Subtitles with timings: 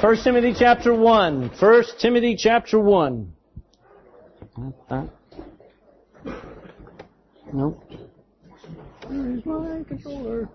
[0.00, 1.50] First Timothy chapter 1.
[1.58, 3.32] First Timothy chapter 1.
[7.52, 7.82] Nope.
[9.08, 10.48] Where's my controller?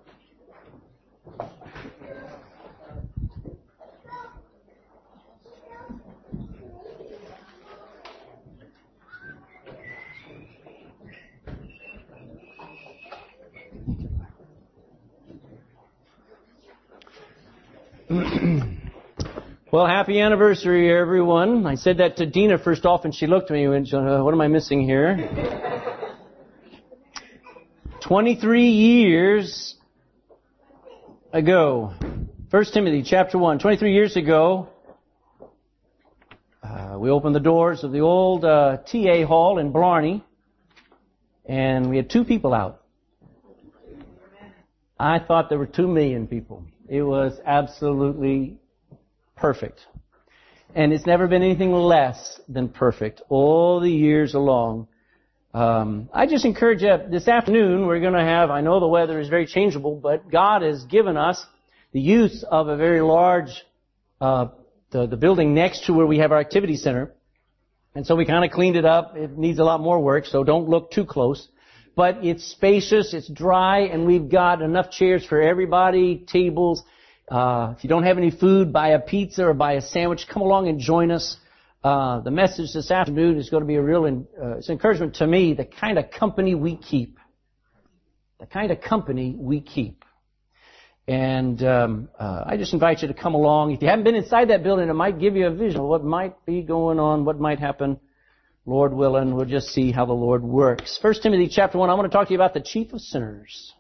[19.74, 21.66] well, happy anniversary, everyone.
[21.66, 24.22] I said that to Dina first off, and she looked at me and went, uh,
[24.22, 25.18] what am I missing here?
[28.02, 29.76] 23 years
[31.34, 31.96] ago.
[32.52, 33.58] 1 Timothy chapter 1.
[33.58, 34.70] 23 years ago,
[36.62, 40.24] uh, we opened the doors of the old uh, TA hall in Blarney,
[41.48, 42.84] and we had two people out.
[45.00, 46.64] I thought there were two million people.
[46.88, 48.60] It was absolutely
[49.36, 49.80] perfect.
[50.76, 54.88] And it's never been anything less than perfect all the years along.
[55.54, 59.20] Um, I just encourage you, this afternoon we're going to have, I know the weather
[59.20, 61.46] is very changeable, but God has given us
[61.92, 63.64] the use of a very large,
[64.20, 64.48] uh,
[64.90, 67.14] the, the building next to where we have our activity center.
[67.94, 69.16] And so we kind of cleaned it up.
[69.16, 71.48] It needs a lot more work, so don't look too close
[71.96, 76.84] but it's spacious, it's dry, and we've got enough chairs for everybody, tables.
[77.30, 80.28] Uh, if you don't have any food, buy a pizza or buy a sandwich.
[80.28, 81.38] Come along and join us.
[81.84, 85.28] Uh, the message this afternoon is going to be a real uh, it's encouragement to
[85.28, 87.18] me, the kind of company we keep.
[88.40, 90.04] The kind of company we keep.
[91.08, 93.72] And um, uh, I just invite you to come along.
[93.72, 96.04] If you haven't been inside that building, it might give you a vision of what
[96.04, 98.00] might be going on, what might happen.
[98.66, 100.98] Lord willing, we'll just see how the Lord works.
[101.02, 103.74] First Timothy chapter 1, I want to talk to you about the chief of sinners.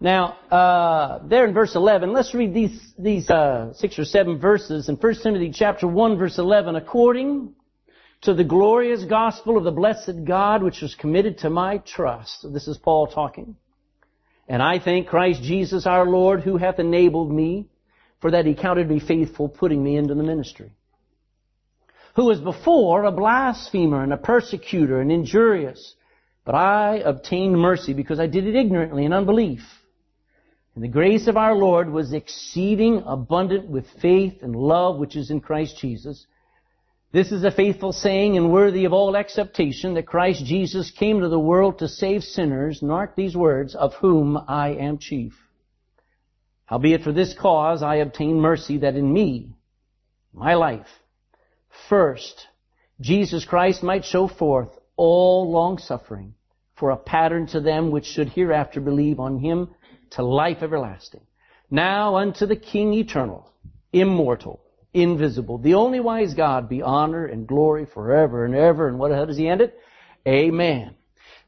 [0.00, 4.88] Now, uh, there in verse 11, let's read these, these uh, six or seven verses
[4.88, 6.76] in 1 Timothy chapter 1 verse 11.
[6.76, 7.54] According
[8.22, 12.46] to the glorious gospel of the blessed God which was committed to my trust.
[12.52, 13.56] This is Paul talking.
[14.48, 17.68] And I thank Christ Jesus our Lord who hath enabled me
[18.20, 20.72] for that he counted me faithful putting me into the ministry
[22.18, 25.94] who was before a blasphemer and a persecutor and injurious.
[26.44, 29.60] But I obtained mercy because I did it ignorantly in unbelief.
[30.78, 35.28] And the grace of our Lord was exceeding abundant with faith and love which is
[35.28, 36.24] in Christ Jesus.
[37.10, 41.28] This is a faithful saying and worthy of all acceptation that Christ Jesus came to
[41.28, 45.36] the world to save sinners, mark these words, of whom I am chief.
[46.66, 49.50] Howbeit for this cause I obtain mercy that in me,
[50.32, 50.86] my life,
[51.88, 52.46] First,
[53.00, 56.34] Jesus Christ might show forth all long suffering
[56.76, 59.74] for a pattern to them which should hereafter believe on him
[60.12, 61.22] to life everlasting.
[61.70, 63.52] Now unto the King eternal,
[63.92, 64.60] immortal,
[64.94, 68.88] invisible, the only wise God be honor and glory forever and ever.
[68.88, 69.78] And what, how does he end it?
[70.26, 70.94] Amen.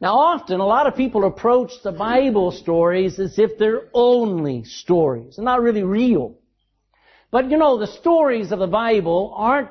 [0.00, 5.36] Now often a lot of people approach the Bible stories as if they're only stories
[5.36, 6.36] and not really real.
[7.30, 9.70] But you know, the stories of the Bible aren't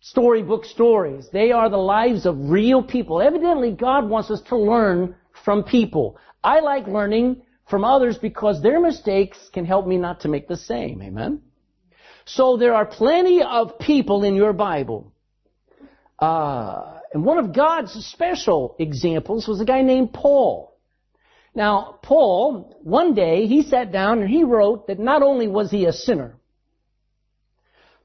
[0.00, 1.28] storybook stories.
[1.32, 3.22] They are the lives of real people.
[3.22, 6.18] Evidently, God wants us to learn from people.
[6.44, 10.56] I like learning from others because their mistakes can help me not to make the
[10.56, 11.02] same.
[11.02, 11.42] Amen?
[12.24, 15.12] So there are plenty of people in your Bible.
[16.18, 20.76] Uh, and one of God's special examples was a guy named Paul.
[21.54, 25.86] Now, Paul, one day, he sat down and he wrote that not only was he
[25.86, 26.36] a sinner,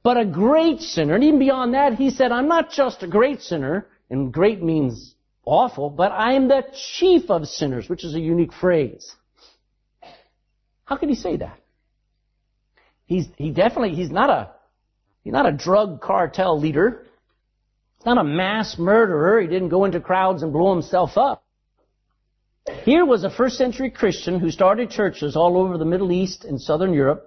[0.04, 1.16] but a great sinner.
[1.16, 5.16] And even beyond that, he said, I'm not just a great sinner, and great means
[5.46, 9.16] awful, but I am the chief of sinners, which is a unique phrase.
[10.86, 11.58] How could he say that?
[13.06, 14.52] He's, he definitely, he's not a,
[15.24, 17.06] he's not a drug cartel leader.
[17.98, 19.42] He's not a mass murderer.
[19.42, 21.44] He didn't go into crowds and blow himself up.
[22.84, 26.62] Here was a first century Christian who started churches all over the Middle East and
[26.62, 27.26] Southern Europe.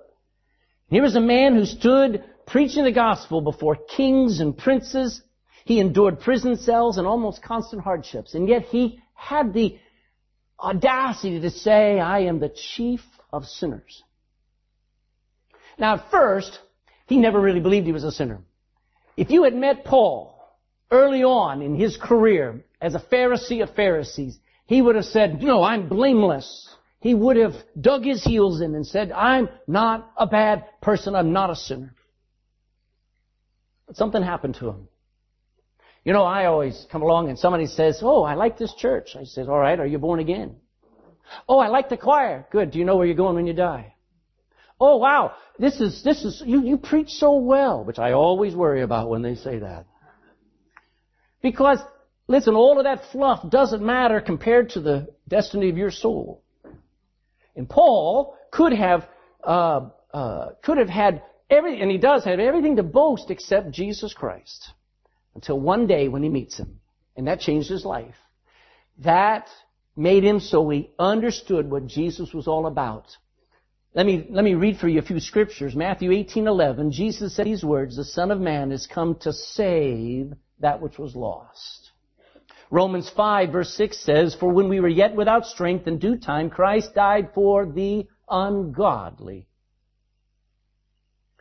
[0.89, 5.23] Here was a man who stood preaching the gospel before kings and princes.
[5.65, 8.35] He endured prison cells and almost constant hardships.
[8.35, 9.79] And yet he had the
[10.61, 13.01] audacity to say, I am the chief
[13.35, 14.03] of sinners.
[15.79, 16.59] Now at first,
[17.07, 18.41] he never really believed he was a sinner.
[19.17, 20.39] If you had met Paul
[20.91, 25.63] early on in his career as a Pharisee of Pharisees, he would have said, no,
[25.63, 26.69] I'm blameless.
[27.01, 31.15] He would have dug his heels in and said, I'm not a bad person.
[31.15, 31.95] I'm not a sinner.
[33.87, 34.89] But something happened to him.
[36.05, 39.17] You know, I always come along and somebody says, Oh, I like this church.
[39.19, 40.57] I says, All right, are you born again?
[41.49, 42.47] Oh, I like the choir.
[42.51, 42.71] Good.
[42.71, 43.95] Do you know where you're going when you die?
[44.81, 48.83] Oh wow, this is, this is, you, you preach so well, which I always worry
[48.83, 49.87] about when they say that.
[51.43, 51.79] Because,
[52.27, 56.43] listen, all of that fluff doesn't matter compared to the destiny of your soul.
[57.55, 59.07] And Paul could have,
[59.45, 64.13] uh, uh, could have had every, and he does have everything to boast except Jesus
[64.13, 64.71] Christ.
[65.35, 66.81] Until one day when he meets him.
[67.17, 68.15] And that changed his life.
[68.99, 69.49] That
[69.97, 73.17] made him so he understood what Jesus was all about.
[73.95, 75.77] Let me, let me read for you a few scriptures.
[75.77, 80.83] Matthew 18:11, Jesus said these words, "The Son of Man is come to save that
[80.83, 81.93] which was lost."
[82.71, 86.51] Romans 5 verse 6 says, "For when we were yet without strength in due time
[86.51, 89.47] Christ died for the ungodly."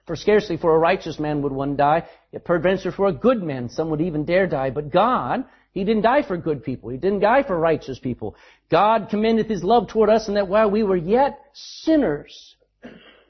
[0.05, 3.69] For scarcely for a righteous man would one die, yet peradventure for a good man
[3.69, 4.69] some would even dare die.
[4.69, 6.89] But God, He didn't die for good people.
[6.89, 8.35] He didn't die for righteous people.
[8.69, 12.55] God commendeth His love toward us in that while we were yet sinners,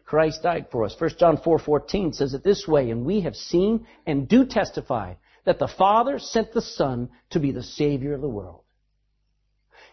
[0.06, 0.96] Christ died for us.
[1.00, 5.58] 1 John 4:14 says it this way, and we have seen and do testify that
[5.58, 8.62] the Father sent the Son to be the Savior of the world.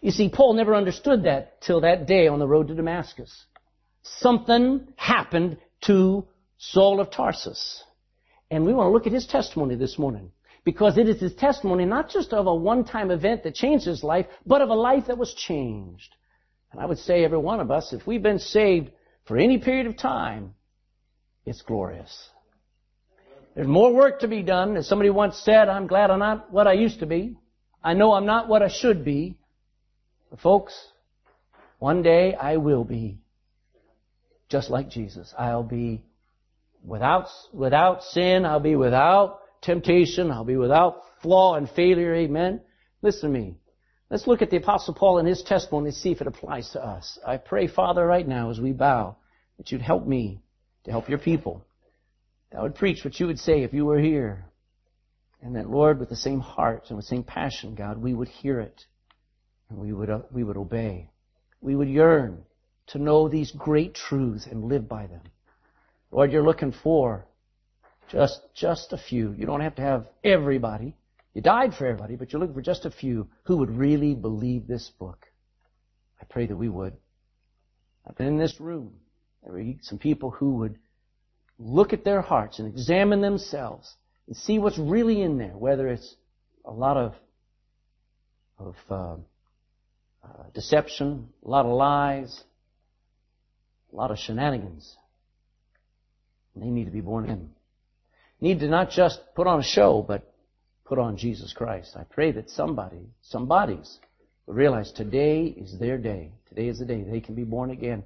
[0.01, 3.45] You see, Paul never understood that till that day on the road to Damascus.
[4.03, 6.25] Something happened to
[6.57, 7.83] Saul of Tarsus.
[8.49, 10.31] And we want to look at his testimony this morning.
[10.63, 14.27] Because it is his testimony not just of a one-time event that changed his life,
[14.45, 16.15] but of a life that was changed.
[16.71, 18.91] And I would say every one of us, if we've been saved
[19.25, 20.53] for any period of time,
[21.45, 22.29] it's glorious.
[23.55, 24.77] There's more work to be done.
[24.77, 27.37] As somebody once said, I'm glad I'm not what I used to be.
[27.83, 29.37] I know I'm not what I should be.
[30.29, 30.73] But folks,
[31.79, 33.17] one day I will be
[34.47, 35.33] just like Jesus.
[35.37, 36.03] I'll be
[36.83, 40.31] Without, without sin, I'll be without temptation.
[40.31, 42.13] I'll be without flaw and failure.
[42.15, 42.61] Amen.
[43.01, 43.55] Listen to me.
[44.09, 46.85] Let's look at the Apostle Paul and his testimony and see if it applies to
[46.85, 47.17] us.
[47.25, 49.15] I pray, Father, right now as we bow,
[49.57, 50.41] that you'd help me
[50.83, 51.63] to help your people.
[52.51, 54.45] That I would preach what you would say if you were here.
[55.41, 58.27] And that, Lord, with the same heart and with the same passion, God, we would
[58.27, 58.85] hear it
[59.69, 61.09] and we would, uh, we would obey.
[61.61, 62.43] We would yearn
[62.87, 65.21] to know these great truths and live by them.
[66.11, 67.25] Lord, you're looking for
[68.11, 69.31] just, just a few.
[69.31, 70.95] You don't have to have everybody.
[71.33, 74.67] You died for everybody, but you're looking for just a few who would really believe
[74.67, 75.27] this book.
[76.21, 76.93] I pray that we would.
[78.05, 78.93] I've been in this room.
[79.43, 80.77] There were some people who would
[81.57, 83.95] look at their hearts and examine themselves
[84.27, 86.15] and see what's really in there, whether it's
[86.65, 87.15] a lot of,
[88.59, 89.15] of uh,
[90.23, 92.43] uh, deception, a lot of lies,
[93.91, 94.97] a lot of shenanigans.
[96.55, 97.51] They need to be born again.
[98.41, 100.33] Need to not just put on a show, but
[100.83, 101.95] put on Jesus Christ.
[101.95, 103.99] I pray that somebody, some bodies,
[104.45, 106.31] will realize today is their day.
[106.49, 108.03] Today is the day they can be born again.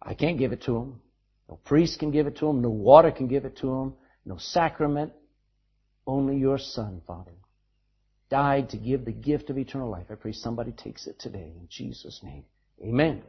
[0.00, 1.00] I can't give it to them.
[1.48, 2.62] No priest can give it to them.
[2.62, 3.94] No water can give it to them.
[4.24, 5.12] No sacrament.
[6.06, 7.32] Only your Son, Father,
[8.30, 10.06] died to give the gift of eternal life.
[10.10, 12.44] I pray somebody takes it today in Jesus' name.
[12.82, 13.22] Amen.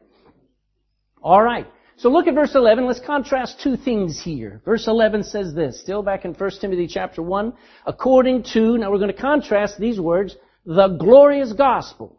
[1.22, 1.68] All right.
[2.02, 2.88] So look at verse 11.
[2.88, 4.60] Let's contrast two things here.
[4.66, 7.54] Verse 11 says this, still back in 1 Timothy chapter 1,
[7.86, 12.18] according to, now we're going to contrast these words, the glorious gospel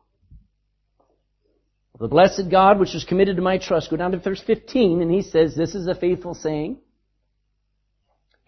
[2.00, 3.88] the blessed God which is committed to my trust.
[3.88, 6.78] Go down to verse 15 and he says, this is a faithful saying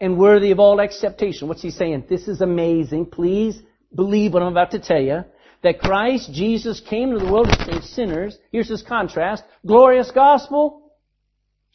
[0.01, 1.47] and worthy of all acceptation.
[1.47, 2.03] What's he saying?
[2.09, 3.05] This is amazing.
[3.05, 3.57] Please
[3.95, 5.23] believe what I'm about to tell you.
[5.63, 8.37] That Christ Jesus came to the world to save sinners.
[8.51, 9.45] Here's his contrast.
[9.65, 10.84] Glorious gospel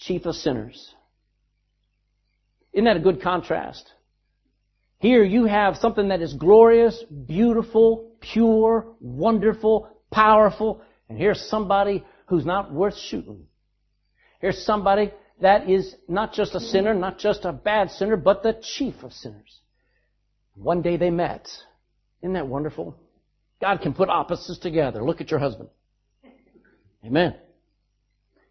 [0.00, 0.95] chief of sinners.
[2.73, 3.88] Isn't that a good contrast?
[4.99, 12.45] Here you have something that is glorious, beautiful, pure, wonderful, powerful, and here's somebody who's
[12.45, 13.47] not worth shooting.
[14.40, 18.61] Here's somebody that is not just a sinner, not just a bad sinner, but the
[18.62, 19.61] chief of sinners.
[20.54, 21.49] One day they met.
[22.23, 22.95] Isn't that wonderful?
[23.61, 25.02] God can put opposites together.
[25.02, 25.71] Look at your husband.
[27.04, 27.35] Amen.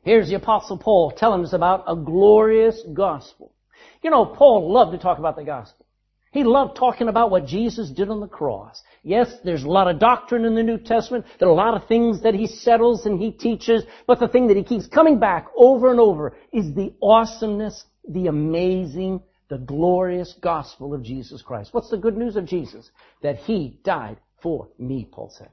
[0.04, 3.54] Here's the apostle Paul telling us about a glorious gospel.
[4.02, 5.86] You know, Paul loved to talk about the gospel.
[6.32, 8.84] He loved talking about what Jesus did on the cross.
[9.04, 11.26] Yes, there's a lot of doctrine in the New Testament.
[11.40, 14.48] There are a lot of things that he settles and he teaches, but the thing
[14.48, 20.36] that he keeps coming back over and over is the awesomeness, the amazing, the glorious
[20.40, 21.74] gospel of Jesus Christ.
[21.74, 22.92] What's the good news of Jesus?
[23.24, 25.50] That he died for me, Paul said.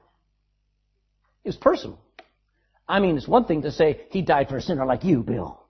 [1.43, 1.99] It was personal.
[2.87, 5.61] I mean, it's one thing to say, He died for a sinner like you, Bill.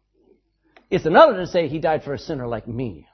[0.90, 3.08] It's another to say, He died for a sinner like me.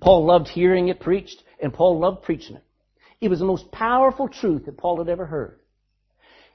[0.00, 2.64] Paul loved hearing it preached, and Paul loved preaching it.
[3.20, 5.58] It was the most powerful truth that Paul had ever heard.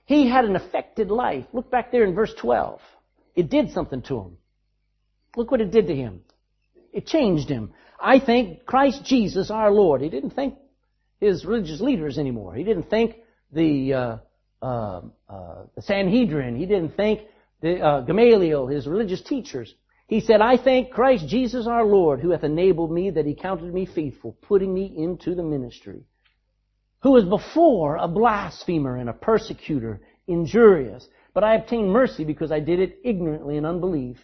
[0.06, 1.46] He had an affected life.
[1.54, 2.80] Look back there in verse 12.
[3.36, 4.38] it did something to him.
[5.36, 6.22] Look what it did to him.
[6.92, 7.74] It changed him.
[8.00, 10.02] I thank Christ Jesus our Lord.
[10.02, 10.56] He didn't thank
[11.20, 12.54] his religious leaders anymore.
[12.56, 13.16] He didn't thank
[13.52, 14.18] the, uh,
[14.62, 16.56] uh, uh, the Sanhedrin.
[16.56, 17.22] He didn't thank
[17.62, 19.74] the, uh, Gamaliel, his religious teachers.
[20.08, 23.74] He said, I thank Christ Jesus our Lord who hath enabled me that he counted
[23.74, 26.04] me faithful, putting me into the ministry.
[27.04, 31.08] Who was before a blasphemer and a persecutor, injurious.
[31.34, 34.18] But I obtained mercy because I did it ignorantly in unbelief.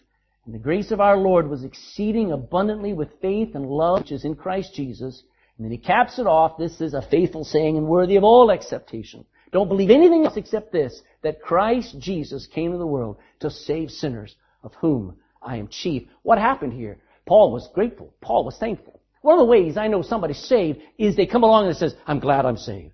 [0.45, 4.25] And the grace of our Lord was exceeding abundantly with faith and love which is
[4.25, 5.23] in Christ Jesus.
[5.57, 6.57] And then he caps it off.
[6.57, 9.25] This is a faithful saying and worthy of all acceptation.
[9.51, 13.91] Don't believe anything else except this, that Christ Jesus came to the world to save
[13.91, 16.03] sinners, of whom I am chief.
[16.23, 16.99] What happened here?
[17.25, 18.13] Paul was grateful.
[18.21, 19.01] Paul was thankful.
[19.21, 22.19] One of the ways I know somebody's saved is they come along and says, I'm
[22.19, 22.93] glad I'm saved.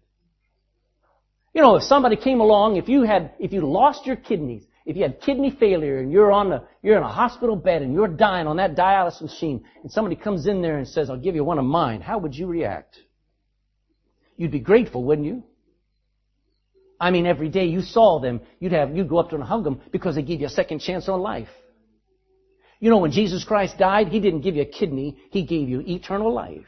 [1.53, 4.97] You know, if somebody came along, if you had, if you lost your kidneys, if
[4.97, 8.07] you had kidney failure and you're on the, you're in a hospital bed and you're
[8.07, 11.43] dying on that dialysis machine and somebody comes in there and says, I'll give you
[11.43, 12.97] one of mine, how would you react?
[14.35, 15.43] You'd be grateful, wouldn't you?
[17.03, 19.49] I mean, every day you saw them, you'd have, you'd go up to them and
[19.49, 21.49] hug them because they gave you a second chance on life.
[22.79, 25.83] You know, when Jesus Christ died, He didn't give you a kidney, He gave you
[25.85, 26.65] eternal life.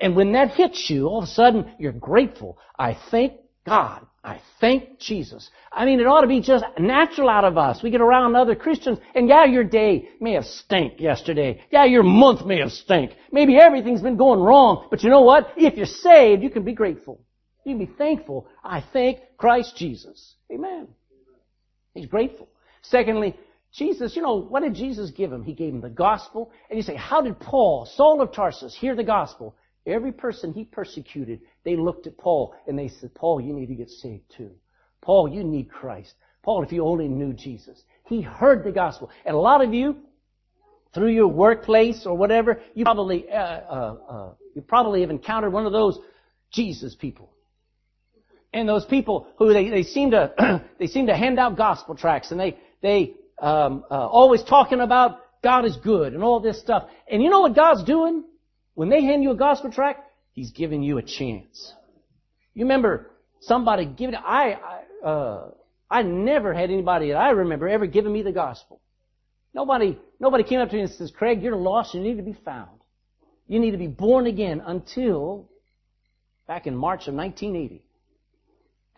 [0.00, 2.56] And when that hits you, all of a sudden, you're grateful.
[2.78, 3.34] I thank
[3.66, 4.06] God.
[4.24, 5.50] I thank Jesus.
[5.70, 7.82] I mean, it ought to be just natural out of us.
[7.82, 11.60] We get around other Christians, and yeah, your day may have stank yesterday.
[11.70, 13.10] Yeah, your month may have stank.
[13.30, 14.88] Maybe everything's been going wrong.
[14.90, 15.52] But you know what?
[15.58, 17.20] If you're saved, you can be grateful.
[17.68, 18.48] You can be thankful.
[18.64, 20.36] I thank Christ Jesus.
[20.50, 20.88] Amen.
[21.92, 22.48] He's grateful.
[22.80, 23.36] Secondly,
[23.74, 25.44] Jesus, you know, what did Jesus give him?
[25.44, 26.50] He gave him the gospel.
[26.70, 29.54] And you say, how did Paul, Saul of Tarsus, hear the gospel?
[29.86, 33.74] Every person he persecuted, they looked at Paul and they said, Paul, you need to
[33.74, 34.52] get saved too.
[35.02, 36.14] Paul, you need Christ.
[36.42, 37.82] Paul, if you only knew Jesus.
[38.06, 39.10] He heard the gospel.
[39.26, 39.96] And a lot of you,
[40.94, 45.66] through your workplace or whatever, you probably, uh, uh, uh, you probably have encountered one
[45.66, 45.98] of those
[46.50, 47.30] Jesus people.
[48.52, 52.30] And those people who they, they seem to, they seem to hand out gospel tracts
[52.30, 56.88] and they, they, um, uh, always talking about God is good and all this stuff.
[57.10, 58.24] And you know what God's doing?
[58.74, 61.72] When they hand you a gospel tract, He's giving you a chance.
[62.54, 64.56] You remember somebody giving, I,
[65.04, 65.50] I, uh,
[65.90, 68.80] I never had anybody that I remember ever giving me the gospel.
[69.54, 72.36] Nobody, nobody came up to me and says, Craig, you're lost, you need to be
[72.44, 72.78] found.
[73.46, 75.48] You need to be born again until
[76.46, 77.82] back in March of 1980.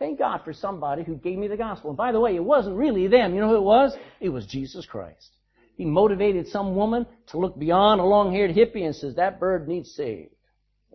[0.01, 1.91] Thank God for somebody who gave me the gospel.
[1.91, 3.35] And by the way, it wasn't really them.
[3.35, 3.95] You know who it was?
[4.19, 5.29] It was Jesus Christ.
[5.77, 9.91] He motivated some woman to look beyond a long-haired hippie and says, that bird needs
[9.91, 10.33] saved.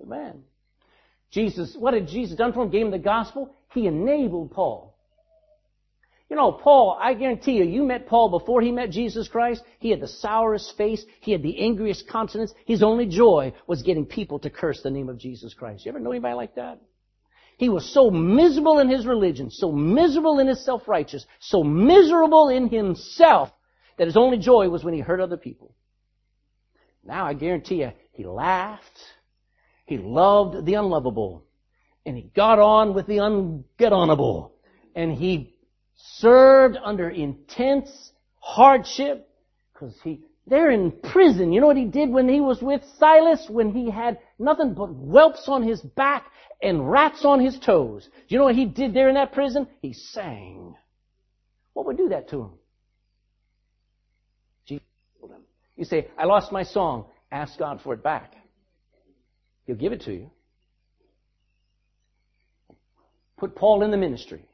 [0.02, 0.42] Amen.
[1.30, 2.70] Jesus, what had Jesus done for him?
[2.70, 3.54] Gave him the gospel.
[3.72, 4.98] He enabled Paul.
[6.28, 9.62] You know, Paul, I guarantee you, you met Paul before he met Jesus Christ.
[9.78, 11.04] He had the sourest face.
[11.20, 12.52] He had the angriest countenance.
[12.64, 15.86] His only joy was getting people to curse the name of Jesus Christ.
[15.86, 16.80] You ever know anybody like that?
[17.56, 22.68] He was so miserable in his religion, so miserable in his self-righteous, so miserable in
[22.68, 23.50] himself
[23.96, 25.74] that his only joy was when he hurt other people.
[27.02, 28.98] Now I guarantee you, he laughed,
[29.86, 31.44] he loved the unlovable,
[32.04, 34.52] and he got on with the unget-onable,
[34.94, 35.54] and he
[35.94, 39.28] served under intense hardship
[39.72, 41.52] because he they're in prison.
[41.52, 43.46] You know what he did when he was with Silas?
[43.48, 46.26] When he had nothing but whelps on his back
[46.62, 48.04] and rats on his toes.
[48.04, 49.66] Do you know what he did there in that prison?
[49.82, 50.76] He sang.
[51.72, 52.50] What would do that to him?
[54.66, 54.86] Jesus
[55.18, 55.42] told him.
[55.76, 57.06] You say, I lost my song.
[57.30, 58.32] Ask God for it back.
[59.66, 60.30] He'll give it to you.
[63.36, 64.44] Put Paul in the ministry.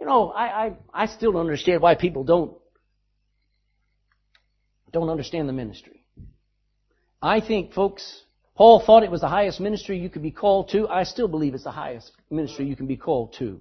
[0.00, 2.56] You know, I, I, I still don't understand why people don't,
[4.92, 6.04] don't understand the ministry.
[7.22, 8.22] I think, folks,
[8.56, 10.88] Paul thought it was the highest ministry you could be called to.
[10.88, 13.60] I still believe it's the highest ministry you can be called to.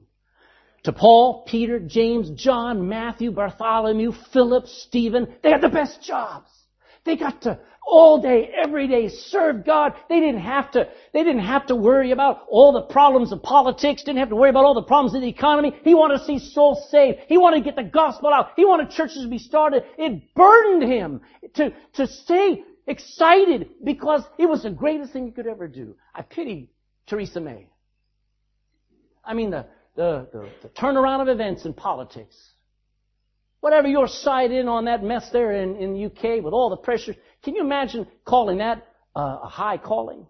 [0.83, 6.49] To Paul, Peter, James, John, Matthew, Bartholomew, Philip, Stephen, they had the best jobs.
[7.05, 9.93] They got to all day, every day serve God.
[10.09, 14.03] They didn't have to, they didn't have to worry about all the problems of politics,
[14.03, 15.75] didn't have to worry about all the problems of the economy.
[15.83, 17.19] He wanted to see souls saved.
[17.27, 18.49] He wanted to get the gospel out.
[18.55, 19.83] He wanted churches to be started.
[19.97, 21.21] It burdened him
[21.55, 25.95] to, to stay excited because it was the greatest thing you could ever do.
[26.13, 26.71] I pity
[27.05, 27.67] Theresa May.
[29.23, 32.35] I mean, the, the, the, the turnaround of events in politics.
[33.65, 36.77] Whatever your side in on that mess there in, in the UK with all the
[36.77, 40.27] pressure, can you imagine calling that uh, a high calling?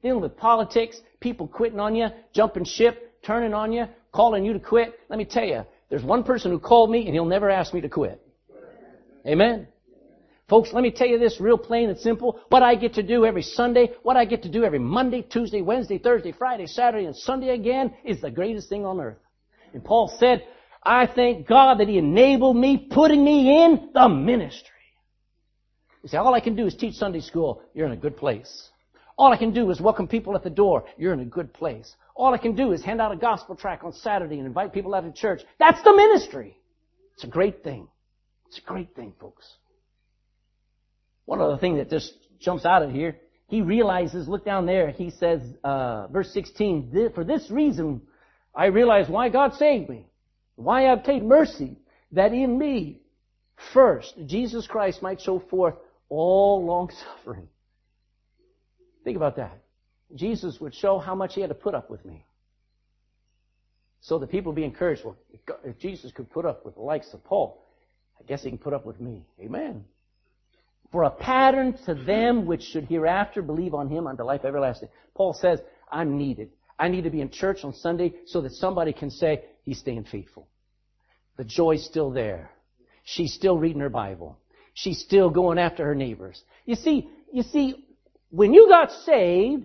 [0.00, 4.60] Dealing with politics, people quitting on you, jumping ship, turning on you, calling you to
[4.60, 4.96] quit.
[5.08, 7.80] Let me tell you, there's one person who called me and he'll never ask me
[7.80, 8.24] to quit.
[9.26, 9.66] Amen.
[10.48, 12.38] Folks, let me tell you this real plain and simple.
[12.50, 15.62] What I get to do every Sunday, what I get to do every Monday, Tuesday,
[15.62, 19.18] Wednesday, Thursday, Friday, Saturday, and Sunday again is the greatest thing on earth.
[19.74, 20.44] And Paul said,
[20.86, 24.70] I thank God that He enabled me, putting me in the ministry.
[26.02, 27.60] You say, all I can do is teach Sunday school.
[27.74, 28.70] You're in a good place.
[29.18, 30.84] All I can do is welcome people at the door.
[30.96, 31.96] You're in a good place.
[32.14, 34.94] All I can do is hand out a gospel track on Saturday and invite people
[34.94, 35.42] out to church.
[35.58, 36.56] That's the ministry.
[37.14, 37.88] It's a great thing.
[38.46, 39.44] It's a great thing, folks.
[41.24, 43.16] One other thing that just jumps out of here,
[43.48, 48.02] he realizes, look down there, he says, uh, verse 16, for this reason
[48.54, 50.06] I realize why God saved me,
[50.56, 51.76] why I obtained mercy,
[52.12, 53.00] that in me,
[53.72, 55.74] first, Jesus Christ might show forth
[56.08, 57.48] all long suffering.
[59.04, 59.62] Think about that.
[60.14, 62.24] Jesus would show how much he had to put up with me.
[64.00, 65.04] So that people would be encouraged.
[65.04, 65.16] Well,
[65.64, 67.64] if Jesus could put up with the likes of Paul,
[68.20, 69.26] I guess he can put up with me.
[69.40, 69.84] Amen
[70.92, 74.88] for a pattern to them which should hereafter believe on him unto life everlasting.
[75.14, 75.60] Paul says,
[75.90, 76.50] I'm needed.
[76.78, 80.04] I need to be in church on Sunday so that somebody can say, he's staying
[80.04, 80.48] faithful.
[81.36, 82.50] The joy's still there.
[83.04, 84.38] She's still reading her Bible.
[84.74, 86.42] She's still going after her neighbors.
[86.64, 87.86] You see, you see,
[88.30, 89.64] when you got saved,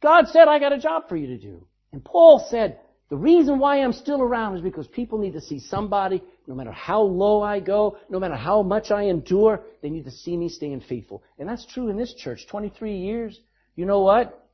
[0.00, 1.66] God said, I got a job for you to do.
[1.92, 2.78] And Paul said,
[3.10, 6.72] the reason why I'm still around is because people need to see somebody, no matter
[6.72, 10.48] how low I go, no matter how much I endure, they need to see me
[10.50, 11.22] staying faithful.
[11.38, 12.46] And that's true in this church.
[12.48, 13.38] 23 years.
[13.76, 14.46] You know what?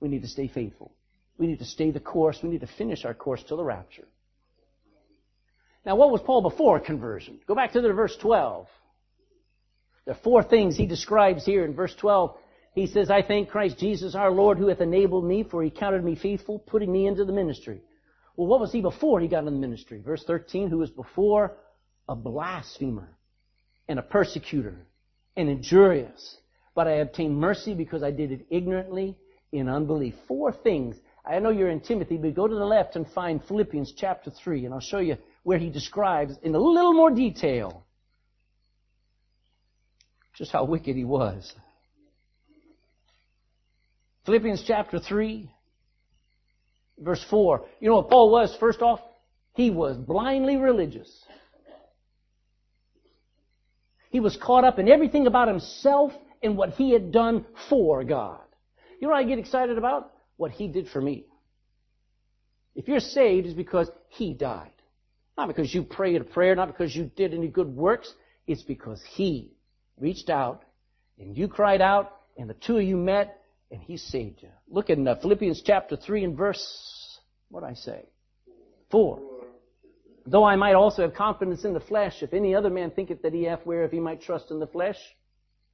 [0.00, 0.92] We need to stay faithful.
[1.38, 2.38] We need to stay the course.
[2.42, 4.06] We need to finish our course till the rapture.
[5.84, 7.40] Now, what was Paul before conversion?
[7.46, 8.66] Go back to the verse 12.
[10.04, 12.36] There are four things he describes here in verse 12.
[12.74, 16.04] He says, I thank Christ Jesus our Lord who hath enabled me, for he counted
[16.04, 17.82] me faithful, putting me into the ministry.
[18.36, 20.00] Well, what was he before he got into the ministry?
[20.00, 21.56] Verse 13, who was before
[22.08, 23.16] a blasphemer
[23.88, 24.86] and a persecutor
[25.36, 26.38] and injurious.
[26.74, 29.16] But I obtained mercy because I did it ignorantly
[29.52, 30.14] in unbelief.
[30.26, 30.96] Four things.
[31.24, 34.64] I know you're in Timothy, but go to the left and find Philippians chapter 3,
[34.64, 37.84] and I'll show you where he describes in a little more detail
[40.34, 41.54] just how wicked he was.
[44.24, 45.50] Philippians chapter 3,
[46.98, 47.64] verse 4.
[47.80, 49.00] You know what Paul was, first off?
[49.54, 51.24] He was blindly religious.
[54.10, 58.40] He was caught up in everything about himself and what he had done for God.
[59.00, 60.12] You know what I get excited about?
[60.36, 61.26] What he did for me.
[62.74, 64.70] If you're saved, it's because he died.
[65.36, 68.12] Not because you prayed a prayer, not because you did any good works.
[68.46, 69.52] It's because he
[69.98, 70.64] reached out
[71.18, 73.42] and you cried out and the two of you met
[73.72, 74.50] and He saved you.
[74.68, 77.18] Look in uh, Philippians chapter 3 and verse,
[77.48, 78.04] what I say?
[78.90, 79.18] 4.
[80.26, 83.32] Though I might also have confidence in the flesh, if any other man thinketh that
[83.32, 84.98] he hath whereof he might trust in the flesh,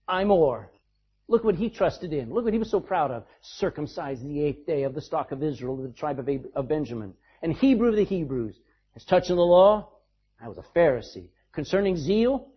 [0.07, 0.71] I more.
[1.29, 2.33] Look what he trusted in.
[2.33, 3.25] Look what he was so proud of.
[3.43, 7.13] Circumcised the eighth day of the stock of Israel, the tribe of, of Benjamin.
[7.43, 8.57] And Hebrew of the Hebrews.
[8.97, 9.91] As touching the law,
[10.41, 11.29] I was a Pharisee.
[11.53, 12.49] Concerning zeal,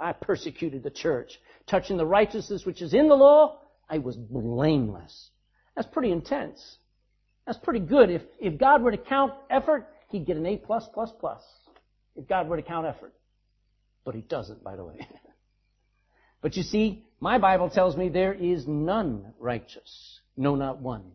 [0.00, 1.38] I persecuted the church.
[1.68, 5.30] Touching the righteousness which is in the law, I was blameless.
[5.76, 6.78] That's pretty intense.
[7.46, 8.10] That's pretty good.
[8.10, 11.42] If, if God were to count effort, he'd get an A plus plus plus.
[12.16, 13.14] If God were to count effort.
[14.04, 15.06] But he doesn't, by the way.
[16.42, 20.20] but you see, my Bible tells me there is none righteous.
[20.36, 21.12] No, not one.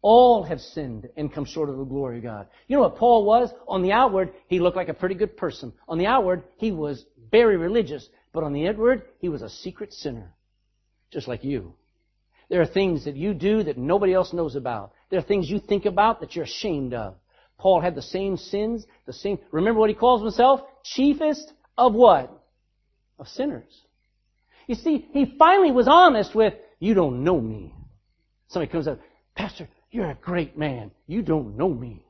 [0.00, 2.48] All have sinned and come short of the glory of God.
[2.66, 3.50] You know what Paul was?
[3.68, 5.72] On the outward, he looked like a pretty good person.
[5.88, 8.08] On the outward, he was very religious.
[8.32, 10.34] But on the inward, he was a secret sinner.
[11.12, 11.74] Just like you.
[12.48, 14.92] There are things that you do that nobody else knows about.
[15.10, 17.14] There are things you think about that you're ashamed of.
[17.58, 20.60] Paul had the same sins, the same, remember what he calls himself?
[20.84, 22.30] Chiefest of what?
[23.18, 23.82] Of sinners.
[24.66, 27.74] You see, he finally was honest with, you don't know me.
[28.48, 29.00] Somebody comes up,
[29.34, 30.90] Pastor, you're a great man.
[31.06, 32.04] You don't know me.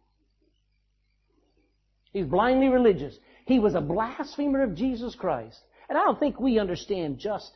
[2.13, 3.17] He's blindly religious.
[3.47, 5.59] He was a blasphemer of Jesus Christ.
[5.89, 7.51] And I don't think we understand just,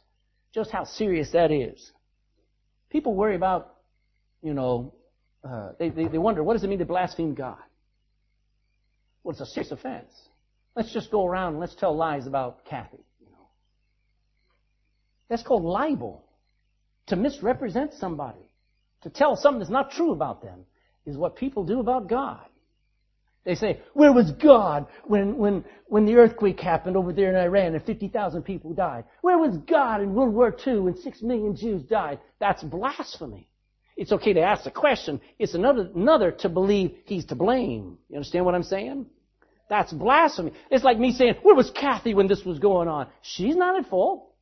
[0.53, 1.93] just how serious that is.
[2.91, 3.75] People worry about,
[4.43, 4.95] you know,
[5.45, 7.59] uh, they, they, they wonder, what does it mean to blaspheme God?
[9.23, 10.13] Well, it's a serious offense.
[10.75, 13.06] Let's just go around and let's tell lies about Kathy.
[15.29, 16.25] That's called libel.
[17.09, 18.51] To misrepresent somebody,
[19.03, 20.67] to tell something that's not true about them,
[21.05, 22.45] is what people do about God.
[23.45, 27.77] They say, where was God when, when, when the earthquake happened over there in Iran
[27.77, 29.05] and 50,000 people died?
[29.21, 32.19] Where was God in World War II when 6 million Jews died?
[32.41, 33.49] That's blasphemy.
[33.97, 35.21] It's okay to ask the question.
[35.39, 37.99] It's another, another to believe he's to blame.
[38.09, 39.07] You understand what I'm saying?
[39.71, 40.53] That's blasphemy.
[40.69, 43.07] It's like me saying, where was Kathy when this was going on?
[43.23, 44.33] She's not at fault.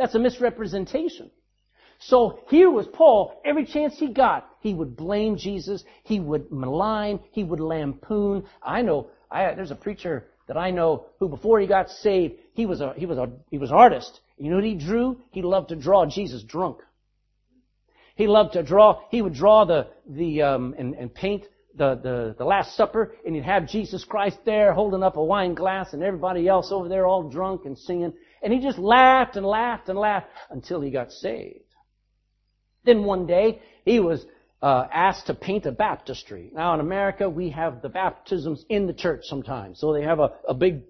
[0.00, 1.30] That's a misrepresentation.
[1.98, 7.20] So here was Paul, every chance he got, he would blame Jesus, he would malign,
[7.32, 8.44] he would lampoon.
[8.62, 12.64] I know, I, there's a preacher that I know who before he got saved, he
[12.64, 14.20] was a, he was a, he was an artist.
[14.38, 15.20] You know what he drew?
[15.32, 16.78] He loved to draw Jesus drunk.
[18.16, 21.44] He loved to draw, he would draw the, the, um, and, and paint
[21.76, 25.52] the, the, the Last Supper, and he'd have Jesus Christ there holding up a wine
[25.52, 28.14] glass and everybody else over there all drunk and singing.
[28.42, 31.64] And he just laughed and laughed and laughed until he got saved.
[32.84, 34.24] Then one day, he was
[34.62, 36.50] uh, asked to paint a baptistry.
[36.54, 39.78] Now in America, we have the baptisms in the church sometimes.
[39.78, 40.82] So they have a, a big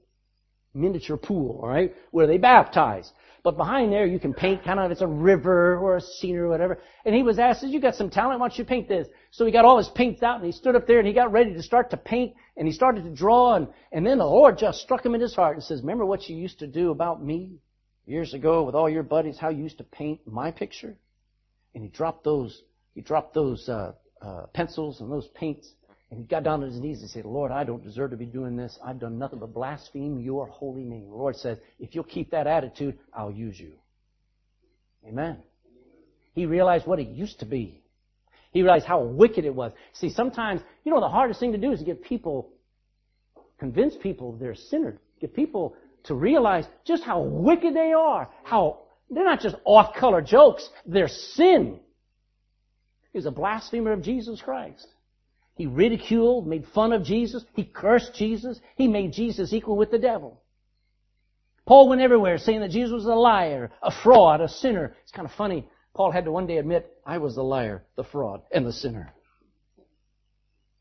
[0.74, 3.12] miniature pool, all right, where they baptize.
[3.42, 6.48] But behind there, you can paint kind of, it's a river or a scenery or
[6.48, 6.78] whatever.
[7.04, 9.08] And he was asked, you got some talent, why don't you paint this?
[9.30, 11.32] So he got all his paints out and he stood up there and he got
[11.32, 14.58] ready to start to paint and he started to draw and, and then the Lord
[14.58, 17.24] just struck him in his heart and says, remember what you used to do about
[17.24, 17.56] me
[18.04, 20.96] years ago with all your buddies, how you used to paint my picture?
[21.74, 22.62] And he dropped those,
[22.94, 25.72] he dropped those, uh, uh, pencils and those paints
[26.10, 28.26] and he got down on his knees and said, Lord, I don't deserve to be
[28.26, 28.76] doing this.
[28.84, 31.08] I've done nothing but blaspheme your holy name.
[31.08, 33.72] The Lord says, if you'll keep that attitude, I'll use you.
[35.06, 35.38] Amen.
[36.34, 37.82] He realized what he used to be.
[38.52, 39.72] He realized how wicked it was.
[39.92, 42.50] See, sometimes, you know, the hardest thing to do is to get people,
[43.58, 44.98] convince people they're sinners.
[45.20, 48.28] Get people to realize just how wicked they are.
[48.42, 50.68] How, they're not just off-color jokes.
[50.86, 51.78] They're sin.
[53.12, 54.88] He's a blasphemer of Jesus Christ.
[55.60, 57.44] He ridiculed, made fun of Jesus.
[57.54, 58.58] He cursed Jesus.
[58.76, 60.40] He made Jesus equal with the devil.
[61.66, 64.96] Paul went everywhere saying that Jesus was a liar, a fraud, a sinner.
[65.02, 65.68] It's kind of funny.
[65.92, 69.12] Paul had to one day admit, I was the liar, the fraud, and the sinner.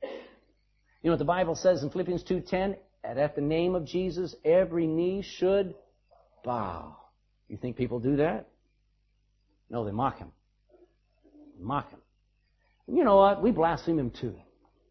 [0.02, 0.08] You
[1.04, 2.78] know what the Bible says in Philippians 2.10?
[3.04, 5.76] And at the name of Jesus, every knee should
[6.46, 6.96] bow.
[7.50, 8.48] You think people do that?
[9.70, 10.32] No, they mock him.
[11.58, 12.00] They mock him.
[12.88, 13.44] And you know what?
[13.44, 14.38] We blaspheme him too.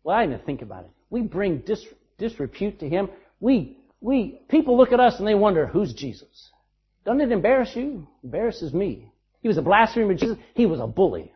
[0.02, 0.90] Well, I didn't think about it.
[1.11, 1.87] We bring dis-
[2.18, 3.08] disrepute to him.
[3.40, 6.50] We, we, people look at us and they wonder, who's Jesus?
[7.04, 8.06] Doesn't it embarrass you?
[8.22, 9.11] It embarrasses me.
[9.40, 10.37] He was a blasphemer of Jesus.
[10.54, 11.32] He was a bully.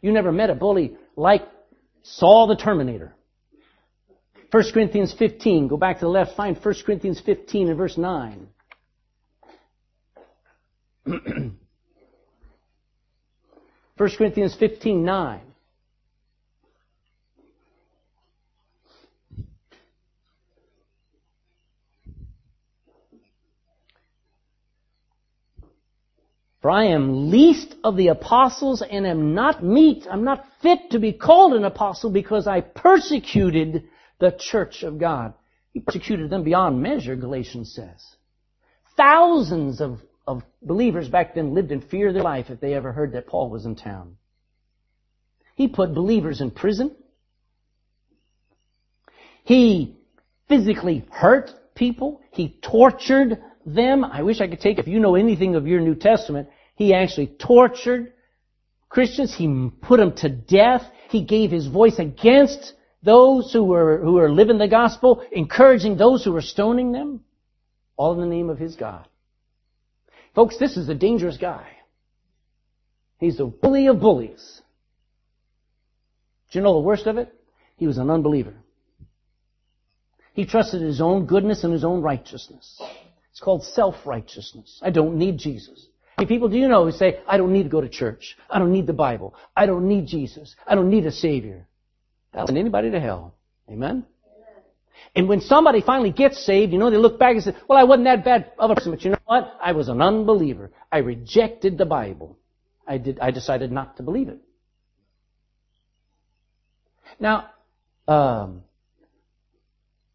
[0.00, 1.42] You never met a bully like
[2.02, 3.14] Saul the Terminator.
[4.50, 5.68] 1 Corinthians 15.
[5.68, 6.36] Go back to the left.
[6.36, 8.48] Find 1 Corinthians 15 and verse 9.
[11.04, 11.56] 1
[14.18, 15.40] Corinthians 15, 9.
[26.66, 30.98] For I am least of the apostles and am not meet, I'm not fit to
[30.98, 33.84] be called an apostle because I persecuted
[34.18, 35.34] the church of God.
[35.72, 38.04] He persecuted them beyond measure, Galatians says.
[38.96, 42.90] Thousands of, of believers back then lived in fear of their life if they ever
[42.90, 44.16] heard that Paul was in town.
[45.54, 46.96] He put believers in prison.
[49.44, 49.98] He
[50.48, 52.22] physically hurt people.
[52.32, 54.04] He tortured them.
[54.04, 57.26] I wish I could take, if you know anything of your New Testament, he actually
[57.26, 58.12] tortured
[58.88, 59.34] Christians.
[59.34, 60.82] He put them to death.
[61.08, 66.22] He gave his voice against those who were, who were living the gospel, encouraging those
[66.22, 67.20] who were stoning them,
[67.96, 69.08] all in the name of his God.
[70.34, 71.66] Folks, this is a dangerous guy.
[73.18, 74.60] He's the bully of bullies.
[76.50, 77.34] Do you know the worst of it?
[77.76, 78.54] He was an unbeliever.
[80.34, 82.78] He trusted his own goodness and his own righteousness.
[83.30, 84.80] It's called self-righteousness.
[84.82, 85.86] I don't need Jesus
[86.24, 88.36] people do you know who say, I don't need to go to church.
[88.48, 89.34] I don't need the Bible.
[89.54, 90.56] I don't need Jesus.
[90.66, 91.68] I don't need a Savior.
[92.32, 93.34] That'll send anybody to hell.
[93.68, 94.06] Amen?
[95.14, 97.84] And when somebody finally gets saved, you know, they look back and say, well, I
[97.84, 99.58] wasn't that bad of a person, but you know what?
[99.62, 100.70] I was an unbeliever.
[100.90, 102.38] I rejected the Bible.
[102.86, 104.38] I did, I decided not to believe it.
[107.18, 107.50] Now,
[108.08, 108.62] um,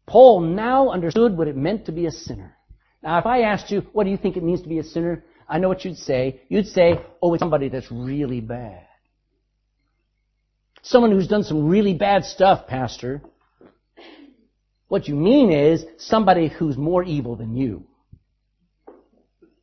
[0.06, 2.56] Paul now understood what it meant to be a sinner.
[3.02, 5.24] Now, if I asked you, what do you think it means to be a sinner?
[5.52, 6.40] I know what you'd say.
[6.48, 8.86] You'd say, oh, it's somebody that's really bad.
[10.80, 13.20] Someone who's done some really bad stuff, Pastor.
[14.88, 17.86] What you mean is somebody who's more evil than you.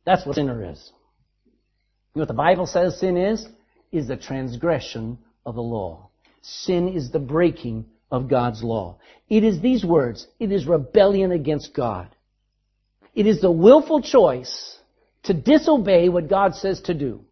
[0.06, 0.92] That's what sinner is.
[2.14, 3.44] You know what the Bible says sin is?
[3.90, 6.10] Is the transgression of the law.
[6.40, 8.98] Sin is the breaking of God's law.
[9.28, 10.28] It is these words.
[10.38, 12.14] It is rebellion against God.
[13.12, 14.76] It is the willful choice
[15.24, 17.24] to disobey what God says to do.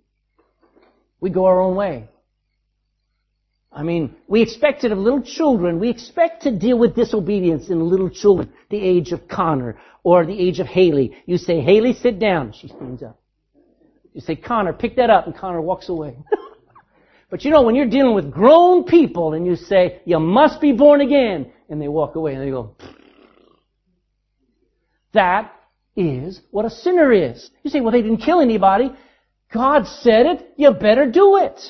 [1.21, 2.09] We go our own way.
[3.73, 5.79] I mean, we expect it of little children.
[5.79, 10.39] We expect to deal with disobedience in little children, the age of Connor or the
[10.39, 11.17] age of Haley.
[11.27, 12.53] You say, Haley, sit down.
[12.53, 13.21] She stands up.
[14.15, 16.17] You say, Connor, pick that up, and Connor walks away.
[17.31, 20.73] but you know, when you're dealing with grown people and you say, you must be
[20.73, 22.75] born again, and they walk away and they go,
[25.13, 25.53] that
[25.99, 27.51] is what a sinner is.
[27.63, 28.91] You say, well, they didn't kill anybody.
[29.53, 30.53] God said it.
[30.57, 31.61] You better do it.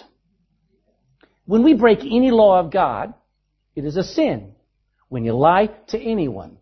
[1.47, 3.15] When we break any law of God,
[3.75, 4.53] it is a sin.
[5.09, 6.59] When you lie to anyone,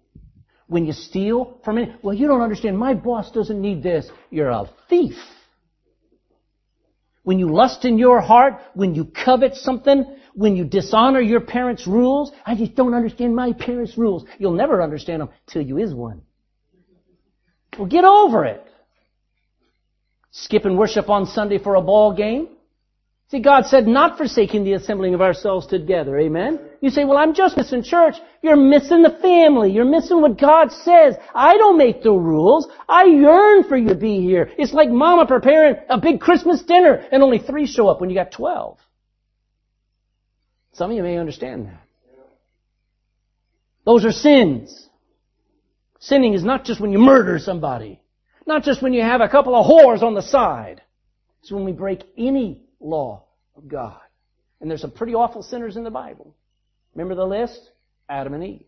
[0.68, 2.78] when you steal from any, well, you don't understand.
[2.78, 4.08] My boss doesn't need this.
[4.30, 5.16] You're a thief.
[7.24, 11.86] When you lust in your heart, when you covet something, when you dishonor your parents'
[11.88, 14.24] rules, I just don't understand my parents' rules.
[14.38, 16.22] You'll never understand them till you is one.
[17.78, 18.62] Well, get over it.
[20.30, 22.48] Skipping worship on Sunday for a ball game.
[23.28, 26.16] See, God said not forsaking the assembling of ourselves together.
[26.16, 26.60] Amen?
[26.80, 28.14] You say, well, I'm just missing church.
[28.40, 29.72] You're missing the family.
[29.72, 31.16] You're missing what God says.
[31.34, 32.68] I don't make the rules.
[32.88, 34.52] I yearn for you to be here.
[34.56, 38.16] It's like mama preparing a big Christmas dinner and only three show up when you
[38.16, 38.78] got twelve.
[40.74, 41.82] Some of you may understand that.
[43.84, 44.85] Those are sins.
[46.06, 48.00] Sinning is not just when you murder somebody.
[48.46, 50.80] Not just when you have a couple of whores on the side.
[51.42, 53.24] It's when we break any law
[53.56, 53.98] of God.
[54.60, 56.32] And there's some pretty awful sinners in the Bible.
[56.94, 57.60] Remember the list?
[58.08, 58.66] Adam and Eve.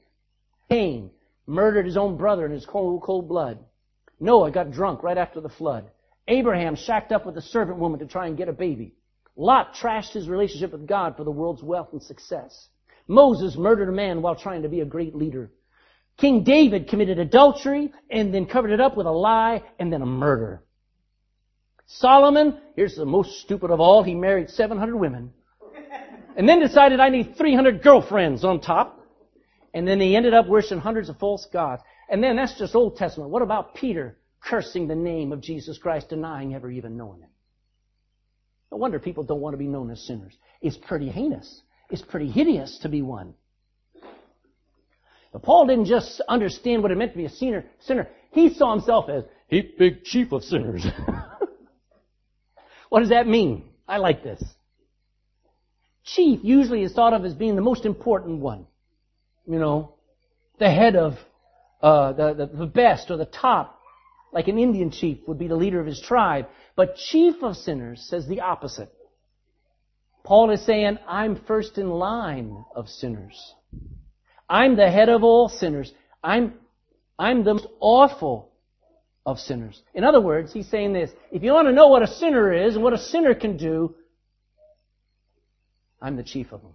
[0.69, 1.13] Cain
[1.47, 3.61] murdered his own brother in his cold, cold blood.
[4.19, 5.93] Noah got drunk right after the flood.
[6.27, 8.95] Abraham shacked up with a servant woman to try and get a baby.
[9.37, 12.69] Lot trashed his relationship with God for the world's wealth and success.
[13.07, 15.53] Moses murdered a man while trying to be a great leader.
[16.19, 20.07] King David committed adultery and then covered it up with a lie and then a
[20.07, 20.63] murder.
[21.87, 25.33] Solomon, here's the most stupid of all, he married 700 women.
[26.37, 29.05] And then decided I need 300 girlfriends on top.
[29.75, 31.83] And then he ended up worshiping hundreds of false gods.
[32.09, 33.31] And then that's just Old Testament.
[33.31, 37.31] What about Peter cursing the name of Jesus Christ, denying ever even knowing him?
[38.71, 40.37] No wonder people don't want to be known as sinners.
[40.61, 41.63] It's pretty heinous.
[41.91, 43.35] It's pretty hideous to be one.
[45.39, 47.65] But Paul didn't just understand what it meant to be a sinner.
[47.79, 48.09] sinner.
[48.33, 50.85] He saw himself as heap big chief of sinners.
[52.89, 53.65] What does that mean?
[53.87, 54.43] I like this.
[56.05, 58.67] Chief usually is thought of as being the most important one.
[59.47, 59.93] You know,
[60.59, 61.19] the head of
[61.83, 63.79] uh, the, the, the best or the top,
[64.33, 66.47] like an Indian chief would be the leader of his tribe.
[66.77, 68.91] But chief of sinners says the opposite.
[70.25, 73.53] Paul is saying, I'm first in line of sinners.
[74.49, 75.93] I'm the head of all sinners.
[76.23, 76.55] I'm,
[77.19, 78.51] I'm the most awful
[79.27, 79.83] of sinners.
[79.95, 82.75] In other words, he's saying this, if you want to know what a sinner is
[82.75, 83.95] and what a sinner can do,
[86.01, 86.75] I'm the chief of them.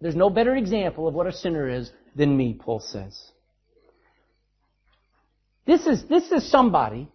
[0.00, 3.18] There's no better example of what a sinner is than me, Paul says.
[5.66, 7.08] This is, this is somebody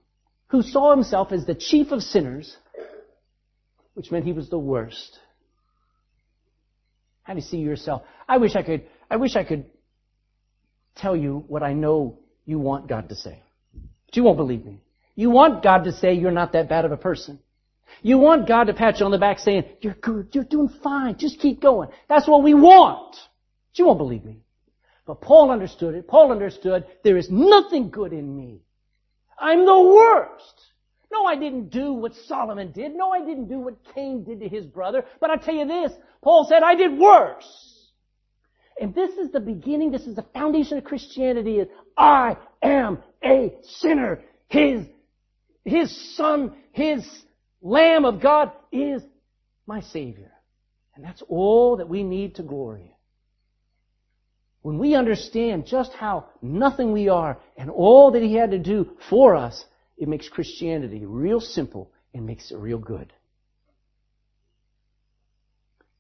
[0.48, 2.56] who saw himself as the chief of sinners,
[3.96, 5.20] which meant he was the worst.
[7.24, 8.04] How do you see yourself?
[8.30, 8.86] I wish I could,
[9.16, 9.64] I wish I could
[10.94, 13.42] tell you what I know you want God to say.
[13.74, 14.82] But you won't believe me.
[15.16, 17.40] You want God to say you're not that bad of a person.
[18.02, 21.18] You want God to pat you on the back saying, you're good, you're doing fine,
[21.18, 21.88] just keep going.
[22.10, 23.16] That's what we want.
[23.16, 24.42] But you won't believe me.
[25.06, 26.10] But Paul understood it.
[26.10, 28.64] Paul understood there is nothing good in me.
[29.40, 30.62] I'm the worst.
[31.10, 32.94] No, I didn't do what Solomon did.
[32.94, 35.06] No, I didn't do what Cain did to his brother.
[35.22, 37.75] But I tell you this, Paul said I did worse.
[38.80, 43.54] And this is the beginning, this is the foundation of Christianity is I am a
[43.64, 44.22] sinner.
[44.48, 44.86] His,
[45.64, 47.08] his son, his
[47.62, 49.02] Lamb of God is
[49.66, 50.32] my Savior.
[50.96, 52.96] And that's all that we need to glory
[54.62, 58.92] When we understand just how nothing we are and all that He had to do
[59.10, 59.66] for us,
[59.98, 63.12] it makes Christianity real simple and makes it real good.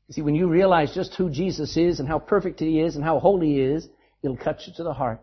[0.08, 3.04] You see, when you realize just who Jesus is and how perfect He is and
[3.04, 3.88] how holy He is,
[4.22, 5.22] it'll cut you to the heart.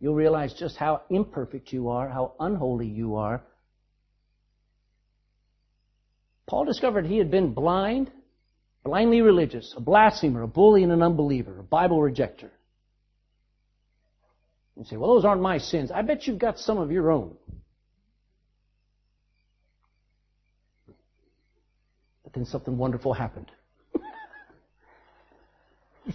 [0.00, 3.42] You'll realize just how imperfect you are, how unholy you are.
[6.48, 8.10] Paul discovered he had been blind,
[8.84, 12.50] blindly religious, a blasphemer, a bully, and an unbeliever, a Bible rejecter.
[14.76, 15.90] You say, well, those aren't my sins.
[15.92, 17.36] I bet you've got some of your own.
[22.24, 23.50] But then something wonderful happened.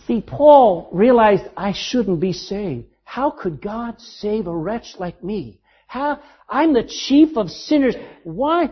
[0.06, 2.86] See, Paul realized I shouldn't be saved.
[3.04, 5.60] How could God save a wretch like me?
[5.88, 6.20] How,
[6.50, 7.96] I'm the chief of sinners.
[8.24, 8.70] Why?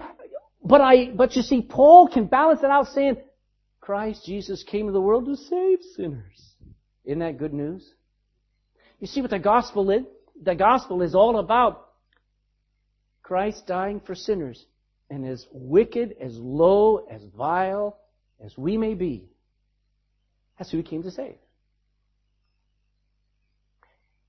[0.63, 3.17] But I, but you see, Paul can balance it out saying,
[3.79, 6.41] Christ Jesus came to the world to save sinners.
[7.05, 7.87] Isn't that good news?
[8.99, 10.03] You see what the gospel is?
[10.41, 11.89] The gospel is all about
[13.21, 14.65] Christ dying for sinners.
[15.09, 17.97] And as wicked, as low, as vile
[18.43, 19.29] as we may be,
[20.57, 21.35] that's who he came to save.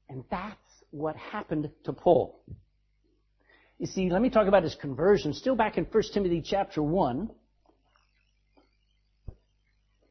[0.08, 0.56] And that's
[0.90, 2.40] what happened to Paul.
[3.78, 5.34] You see, let me talk about his conversion.
[5.34, 7.30] Still back in 1 Timothy chapter 1.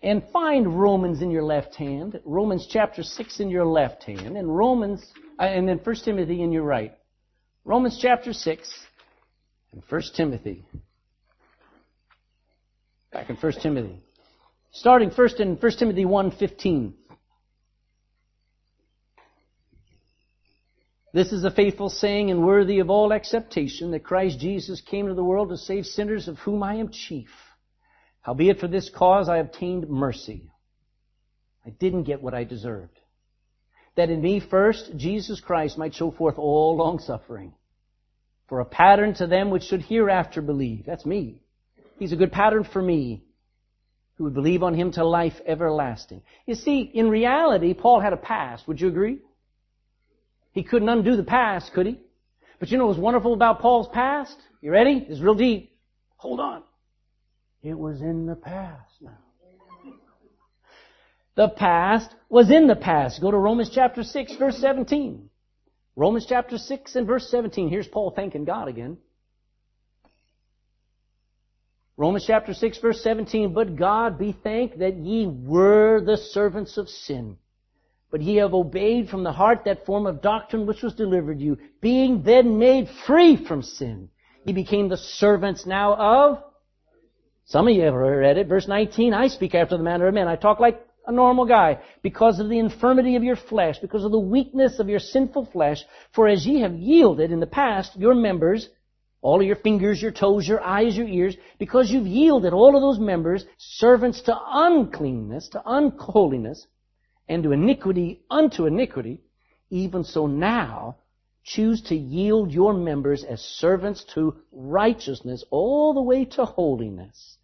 [0.04, 4.56] And find Romans in your left hand, Romans chapter 6 in your left hand, and
[4.56, 5.04] Romans,
[5.39, 6.93] uh, and then 1 Timothy in your right.
[7.63, 8.86] Romans chapter 6
[9.71, 10.63] and 1 Timothy.
[13.12, 13.99] Back in 1 Timothy.
[14.76, 16.92] Starting first in 1 Timothy 1.15.
[21.14, 25.14] This is a faithful saying and worthy of all acceptation that Christ Jesus came to
[25.14, 27.30] the world to save sinners of whom I am chief.
[28.20, 30.52] Howbeit for this cause I obtained mercy.
[31.66, 33.00] I didn't get what I deserved.
[33.96, 37.54] That in me first Jesus Christ might show forth all long suffering.
[38.50, 40.84] For a pattern to them which should hereafter believe.
[40.86, 41.40] That's me.
[41.98, 43.25] He's a good pattern for me
[44.17, 46.21] who would believe on him to life everlasting.
[46.45, 48.67] You see, in reality, Paul had a past.
[48.67, 49.19] Would you agree?
[50.51, 51.99] He couldn't undo the past, could he?
[52.60, 54.38] But you know what's wonderful about Paul's past?
[54.62, 55.06] You ready?
[55.10, 55.75] It's real deep.
[56.15, 56.63] Hold on.
[57.62, 59.17] It was in the past now.
[61.36, 63.19] The past was in the past.
[63.19, 65.30] Go to Romans chapter 6 verse 17.
[65.97, 67.69] Romans chapter 6 and verse 17.
[67.69, 68.97] Here's Paul thanking God again.
[71.98, 73.54] Romans chapter 6 verse 17.
[73.54, 77.38] But God be thanked that ye were the servants of sin
[78.16, 81.58] but ye have obeyed from the heart that form of doctrine which was delivered you.
[81.82, 84.08] Being then made free from sin,
[84.46, 86.42] ye became the servants now of.
[87.44, 88.48] Some of you have read it.
[88.48, 90.30] Verse 19, I speak after the manner of men.
[90.30, 94.12] I talk like a normal guy because of the infirmity of your flesh, because of
[94.12, 95.84] the weakness of your sinful flesh.
[96.14, 98.70] For as ye have yielded in the past your members,
[99.26, 102.82] all of your fingers, your toes, your eyes, your ears, because you've yielded all of
[102.84, 106.68] those members, servants to uncleanness, to unholiness,
[107.28, 109.22] and to iniquity unto iniquity,
[109.72, 110.98] even so now
[111.44, 117.38] choose to yield your members as servants to righteousness all the way to holiness.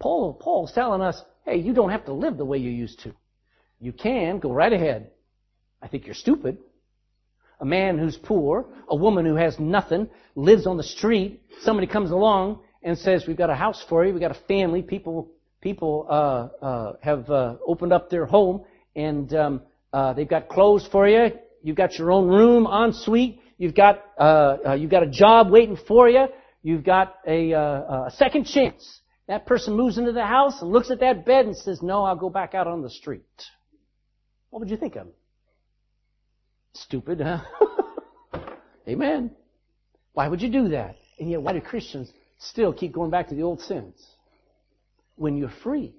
[0.00, 3.12] Paul, Paul's telling us, hey, you don't have to live the way you used to.
[3.78, 5.12] You can, go right ahead.
[5.80, 6.58] I think you're stupid.
[7.62, 12.10] A man who's poor, a woman who has nothing, lives on the street, somebody comes
[12.10, 16.06] along and says, we've got a house for you, we've got a family, people people
[16.10, 18.64] uh, uh, have uh, opened up their home
[18.96, 21.28] and um, uh, they've got clothes for you.
[21.62, 23.40] You've got your own room, en suite.
[23.58, 26.26] You've got uh, uh, you've got a job waiting for you.
[26.64, 29.00] You've got a, a second chance.
[29.28, 32.16] That person moves into the house and looks at that bed and says, "No, I'll
[32.16, 33.22] go back out on the street."
[34.50, 35.06] What would you think of?
[36.74, 37.40] Stupid, huh?
[38.88, 39.30] Amen.
[40.12, 40.96] Why would you do that?
[41.18, 43.94] And yet, why do Christians still keep going back to the old sins?
[45.16, 45.94] when you're free.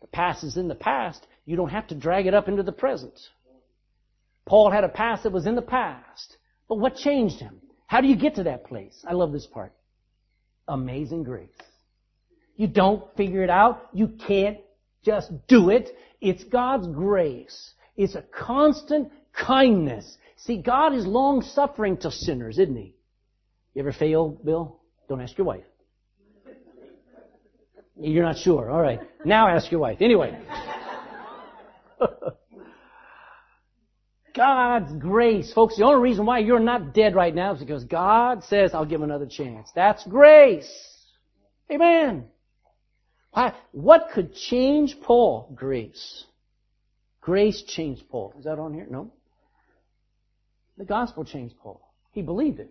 [0.00, 1.26] The past is in the past.
[1.44, 3.18] You don't have to drag it up into the present.
[4.46, 6.36] Paul had a past that was in the past.
[6.68, 7.60] But what changed him?
[7.86, 9.04] How do you get to that place?
[9.06, 9.72] I love this part.
[10.66, 11.48] Amazing grace.
[12.56, 13.88] You don't figure it out.
[13.92, 14.58] You can't
[15.04, 15.90] just do it.
[16.20, 17.74] It's God's grace.
[17.96, 20.16] It's a constant kindness.
[20.36, 22.94] See, God is long suffering to sinners, isn't He?
[23.74, 24.80] You ever fail, Bill?
[25.08, 25.64] Don't ask your wife.
[28.00, 28.70] You're not sure.
[28.70, 29.00] All right.
[29.24, 29.98] Now ask your wife.
[30.00, 30.38] Anyway.
[34.34, 35.52] God's grace.
[35.52, 38.86] Folks, the only reason why you're not dead right now is because God says, I'll
[38.86, 39.70] give another chance.
[39.74, 40.70] That's grace.
[41.70, 42.24] Amen.
[43.32, 45.52] Why, what could change Paul?
[45.54, 46.24] Grace.
[47.20, 48.34] Grace changed Paul.
[48.38, 48.86] Is that on here?
[48.90, 49.12] No.
[50.78, 51.80] The gospel changed Paul.
[52.12, 52.70] He believed it.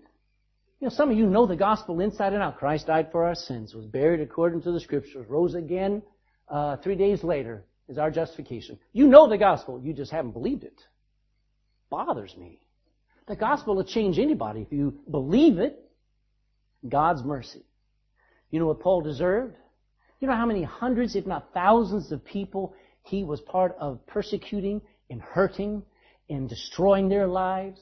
[0.79, 2.57] You know, some of you know the gospel inside and out.
[2.57, 6.01] Christ died for our sins, was buried according to the scriptures, rose again
[6.49, 8.79] uh, three days later is our justification.
[8.93, 10.81] You know the gospel, you just haven't believed it.
[11.89, 12.59] Bothers me.
[13.27, 15.77] The gospel will change anybody if you believe it.
[16.87, 17.63] God's mercy.
[18.49, 19.55] You know what Paul deserved?
[20.19, 22.73] You know how many hundreds, if not thousands of people
[23.03, 25.83] he was part of persecuting and hurting
[26.29, 27.79] and destroying their lives?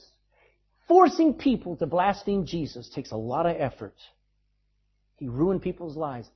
[0.90, 3.96] Forcing people to blaspheme Jesus takes a lot of effort.
[5.18, 6.28] He ruined people's lives.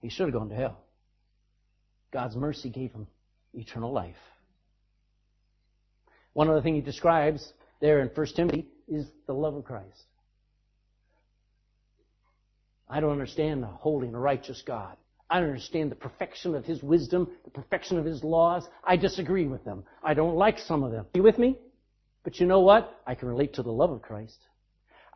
[0.00, 0.80] He should have gone to hell.
[2.10, 3.06] God's mercy gave him
[3.52, 4.16] eternal life.
[6.32, 10.04] One other thing he describes there in 1 Timothy is the love of Christ.
[12.88, 14.96] I don't understand the holy and righteous God.
[15.28, 18.66] I don't understand the perfection of His wisdom, the perfection of His laws.
[18.82, 19.84] I disagree with them.
[20.02, 21.04] I don't like some of them.
[21.04, 21.58] Are you with me?
[22.22, 23.00] But you know what?
[23.06, 24.38] I can relate to the love of Christ.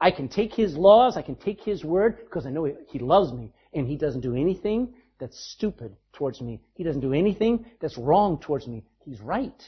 [0.00, 3.32] I can take His laws, I can take His word, because I know He loves
[3.32, 6.60] me, and He doesn't do anything that's stupid towards me.
[6.74, 8.84] He doesn't do anything that's wrong towards me.
[9.04, 9.62] He's right.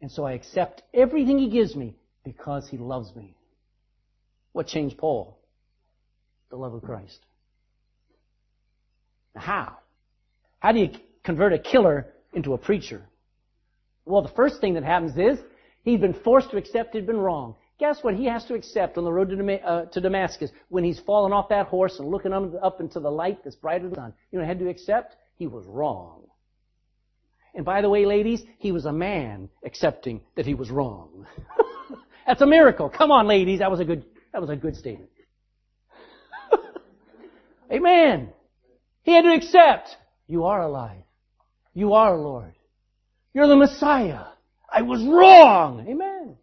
[0.00, 3.36] And so I accept everything He gives me because He loves me.
[4.52, 5.38] What changed Paul?
[6.50, 7.20] The love of Christ.
[9.36, 9.78] How?
[10.60, 10.90] How do you
[11.24, 13.02] convert a killer into a preacher?
[14.04, 15.38] Well, the first thing that happens is
[15.84, 17.56] he's been forced to accept he'd been wrong.
[17.78, 21.00] Guess what he has to accept on the road to, uh, to Damascus when he's
[21.00, 24.14] fallen off that horse and looking up into the light that's brighter than the sun?
[24.30, 26.22] You know, he had to accept he was wrong.
[27.54, 31.26] And by the way, ladies, he was a man accepting that he was wrong.
[32.26, 32.88] That's a miracle.
[32.88, 33.60] Come on, ladies.
[33.60, 35.10] That was a good, that was a good statement.
[37.72, 38.32] Amen.
[39.02, 41.02] He had to accept, you are alive.
[41.74, 42.54] You are Lord.
[43.34, 44.24] You're the Messiah.
[44.74, 45.86] I was wrong.
[45.88, 46.36] Amen.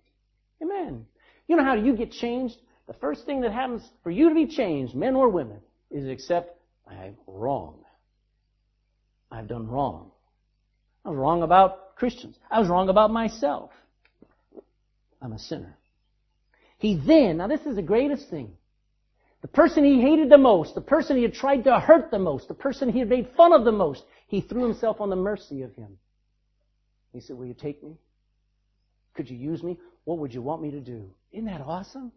[0.64, 1.06] Amen.
[1.48, 2.56] You know how you get changed?
[2.88, 5.60] The first thing that happens for you to be changed, men or women,
[5.90, 6.58] is accept
[6.88, 7.84] I'm wrong.
[9.30, 10.12] I've done wrong.
[11.04, 12.38] I was wrong about Christians.
[12.50, 13.72] I was wrong about myself.
[15.22, 15.78] I'm a sinner.
[16.78, 18.54] He then, now this is the greatest thing.
[19.42, 22.48] The person he hated the most, the person he had tried to hurt the most,
[22.48, 25.64] the person he had made fun of the most, he threw himself on the mercy
[25.64, 25.98] of him.
[27.12, 27.98] He said, Will you take me?
[29.14, 29.78] Could you use me?
[30.06, 31.10] What would you want me to do?
[31.32, 32.12] Isn't that awesome?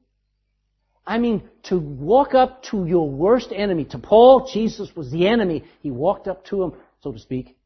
[1.07, 3.84] I mean, to walk up to your worst enemy.
[3.86, 5.64] To Paul, Jesus was the enemy.
[5.80, 6.72] He walked up to him,
[7.03, 7.57] so to speak,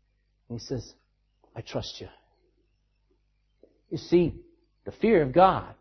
[0.49, 0.95] and he says,
[1.55, 2.09] I trust you.
[3.91, 4.35] You see,
[4.85, 5.75] the fear of God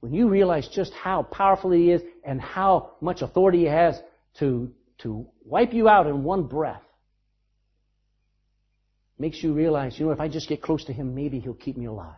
[0.00, 4.00] when you realize just how powerful He is and how much authority He has
[4.38, 6.82] to, to wipe you out in one breath,
[9.18, 11.76] makes you realize, you know, if I just get close to Him, maybe He'll keep
[11.76, 12.14] me alive.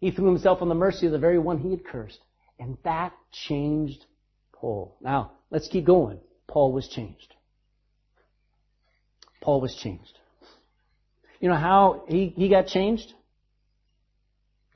[0.00, 2.18] He threw himself on the mercy of the very one he had cursed.
[2.58, 4.04] And that changed
[4.52, 4.96] Paul.
[5.00, 6.18] Now, let's keep going.
[6.48, 7.34] Paul was changed.
[9.40, 10.18] Paul was changed.
[11.40, 13.14] You know how he, he got changed?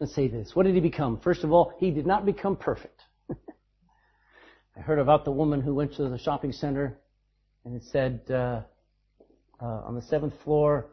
[0.01, 0.55] Let's say this.
[0.55, 1.20] What did he become?
[1.20, 3.01] First of all, he did not become perfect.
[3.31, 6.99] I heard about the woman who went to the shopping center
[7.64, 8.62] and it said uh,
[9.61, 10.87] uh, on the seventh floor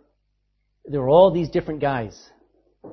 [0.86, 2.30] there were all these different guys.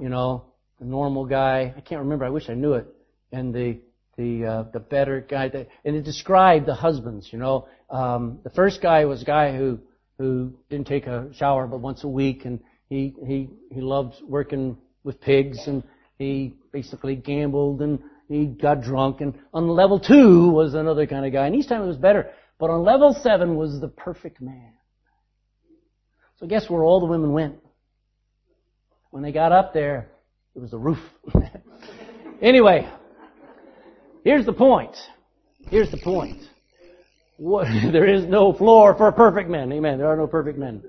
[0.01, 0.47] You know,
[0.79, 1.74] the normal guy.
[1.76, 2.24] I can't remember.
[2.24, 2.87] I wish I knew it.
[3.33, 3.81] And the
[4.16, 5.49] the uh, the better guy.
[5.49, 7.29] That, and it described the husbands.
[7.33, 9.79] You know, um, the first guy was a guy who
[10.18, 14.76] who didn't take a shower but once a week, and he he he loved working
[15.05, 15.83] with pigs and
[16.18, 19.20] he basically gambled and he got drunk.
[19.20, 21.47] And on level two was another kind of guy.
[21.47, 22.31] And each time it was better.
[22.59, 24.72] But on level seven was the perfect man.
[26.39, 27.57] So guess where all the women went?
[29.11, 30.11] When they got up there,
[30.55, 30.99] it was the roof.
[32.42, 32.88] anyway,
[34.24, 34.96] here's the point.
[35.70, 36.42] Here's the point.
[37.36, 39.72] What, there is no floor for perfect men.
[39.72, 39.99] Amen.
[39.99, 40.82] There are no perfect men.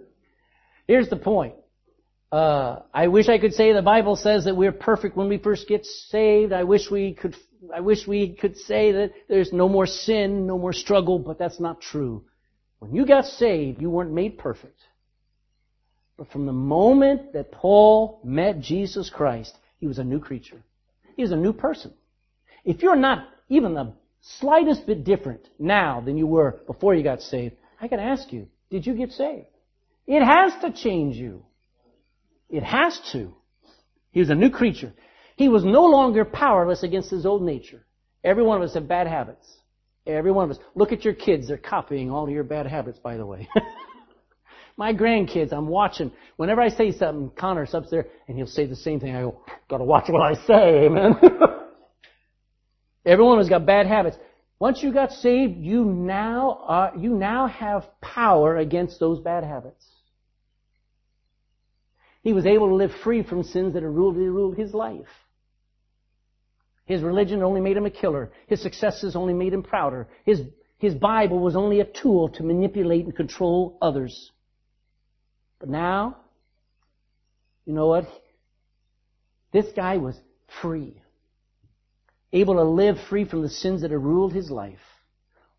[0.88, 1.54] Here's the point.
[2.32, 5.68] Uh, I wish I could say the Bible says that we're perfect when we first
[5.68, 6.54] get saved.
[6.54, 7.36] I wish we could,
[7.74, 11.60] I wish we could say that there's no more sin, no more struggle, but that's
[11.60, 12.24] not true.
[12.80, 14.80] When you got saved, you weren't made perfect.
[16.20, 20.62] But from the moment that Paul met Jesus Christ, he was a new creature.
[21.16, 21.94] He was a new person.
[22.66, 27.22] If you're not even the slightest bit different now than you were before you got
[27.22, 29.48] saved, I gotta ask you, did you get saved?
[30.08, 31.46] It has to change you.
[32.50, 33.34] It has to.
[34.12, 34.92] He was a new creature.
[35.38, 37.86] He was no longer powerless against his old nature.
[38.26, 39.48] Every one of us have bad habits.
[40.06, 40.62] Every one of us.
[40.76, 41.48] Look at your kids.
[41.48, 43.48] They're copying all your bad habits, by the way.
[44.80, 46.10] My grandkids, I'm watching.
[46.38, 49.14] Whenever I say something, Connor's up there and he'll say the same thing.
[49.14, 51.20] I go, gotta watch what I say, man.
[53.06, 54.16] Everyone has got bad habits.
[54.58, 59.86] Once you got saved, you now are, you now have power against those bad habits.
[62.22, 65.08] He was able to live free from sins that had ruled, ruled his life.
[66.86, 68.32] His religion only made him a killer.
[68.48, 70.08] His successes only made him prouder.
[70.24, 70.42] His,
[70.78, 74.32] his Bible was only a tool to manipulate and control others.
[75.60, 76.18] But now,
[77.66, 78.08] you know what?
[79.52, 80.16] This guy was
[80.62, 81.02] free.
[82.32, 84.80] Able to live free from the sins that had ruled his life.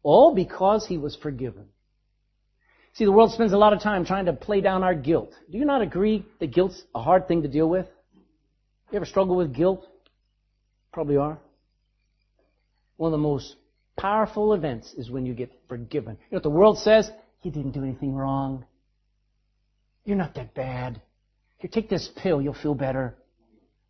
[0.03, 1.67] All because he was forgiven.
[2.95, 5.33] See, the world spends a lot of time trying to play down our guilt.
[5.51, 7.87] Do you not agree that guilt's a hard thing to deal with?
[8.91, 9.87] You ever struggle with guilt?
[10.93, 11.39] Probably are.
[12.97, 13.57] One of the most
[13.97, 16.15] powerful events is when you get forgiven.
[16.15, 17.11] You know what the world says?
[17.43, 18.65] You didn't do anything wrong.
[20.05, 21.01] You're not that bad.
[21.59, 23.17] Here, take this pill, you'll feel better.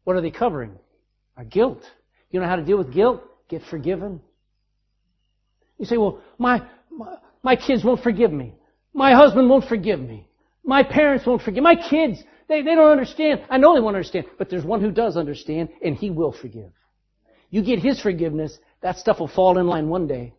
[0.04, 0.72] What are they covering?
[1.36, 1.82] Our guilt.
[2.30, 3.22] You know how to deal with guilt?
[3.48, 4.20] Get forgiven.
[5.78, 8.54] You say, well, my, my, my kids won't forgive me.
[8.92, 10.28] My husband won't forgive me.
[10.64, 11.62] My parents won't forgive.
[11.62, 13.42] My kids, they, they don't understand.
[13.48, 16.70] I know they won't understand, but there's one who does understand, and he will forgive.
[17.50, 20.34] You get his forgiveness, that stuff will fall in line one day.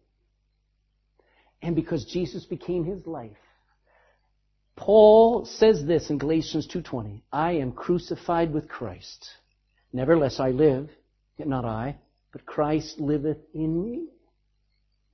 [1.61, 3.31] And because Jesus became his life,
[4.75, 9.29] Paul says this in Galatians 2:20, I am crucified with Christ.
[9.93, 10.89] Nevertheless I live,
[11.37, 11.97] yet not I,
[12.31, 14.07] but Christ liveth in me.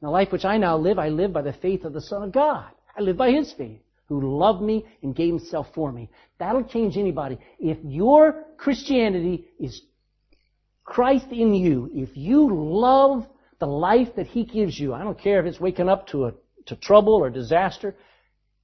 [0.02, 2.32] The life which I now live, I live by the faith of the Son of
[2.32, 2.70] God.
[2.96, 6.10] I live by His faith, who loved me and gave Himself for me.
[6.38, 7.40] That'll change anybody.
[7.60, 9.82] If your Christianity is
[10.84, 13.28] Christ in you, if you love
[13.60, 16.34] the life that He gives you, I don't care if it's waking up to a,
[16.68, 17.96] to trouble or disaster,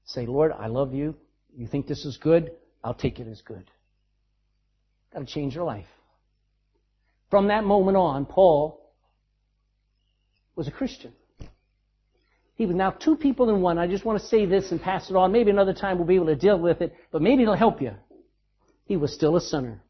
[0.05, 1.15] say, Lord, I love you.
[1.55, 2.51] You think this is good?
[2.83, 3.69] I'll take it as good.
[5.11, 5.85] That'll change your life.
[7.29, 8.79] From that moment on, Paul
[10.55, 11.13] was a Christian.
[12.55, 13.77] He was now two people in one.
[13.77, 15.31] I just want to say this and pass it on.
[15.31, 17.93] Maybe another time we'll be able to deal with it, but maybe it'll help you.
[18.85, 19.81] He was still a sinner.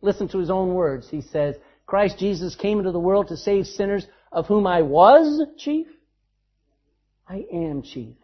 [0.00, 1.08] Listen to his own words.
[1.10, 5.42] He says, Christ Jesus came into the world to save sinners, of whom I was
[5.58, 5.88] chief.
[7.28, 8.14] I am chief.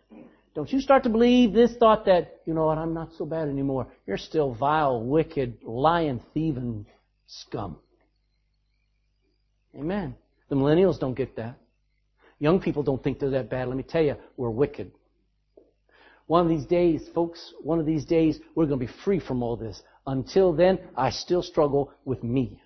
[0.57, 3.47] Don't you start to believe this thought that, you know what, I'm not so bad
[3.49, 3.89] anymore.
[4.07, 6.87] You're still vile, wicked, lying, thieving
[7.27, 7.77] scum.
[9.79, 10.15] Amen.
[10.49, 11.59] The millennials don't get that.
[12.39, 13.69] Young people don't think they're that bad.
[13.69, 14.93] Let me tell you, we're wicked.
[16.27, 19.43] One of these days, folks, one of these days, we're going to be free from
[19.43, 19.83] all this.
[20.07, 22.63] Until then, I still struggle with me.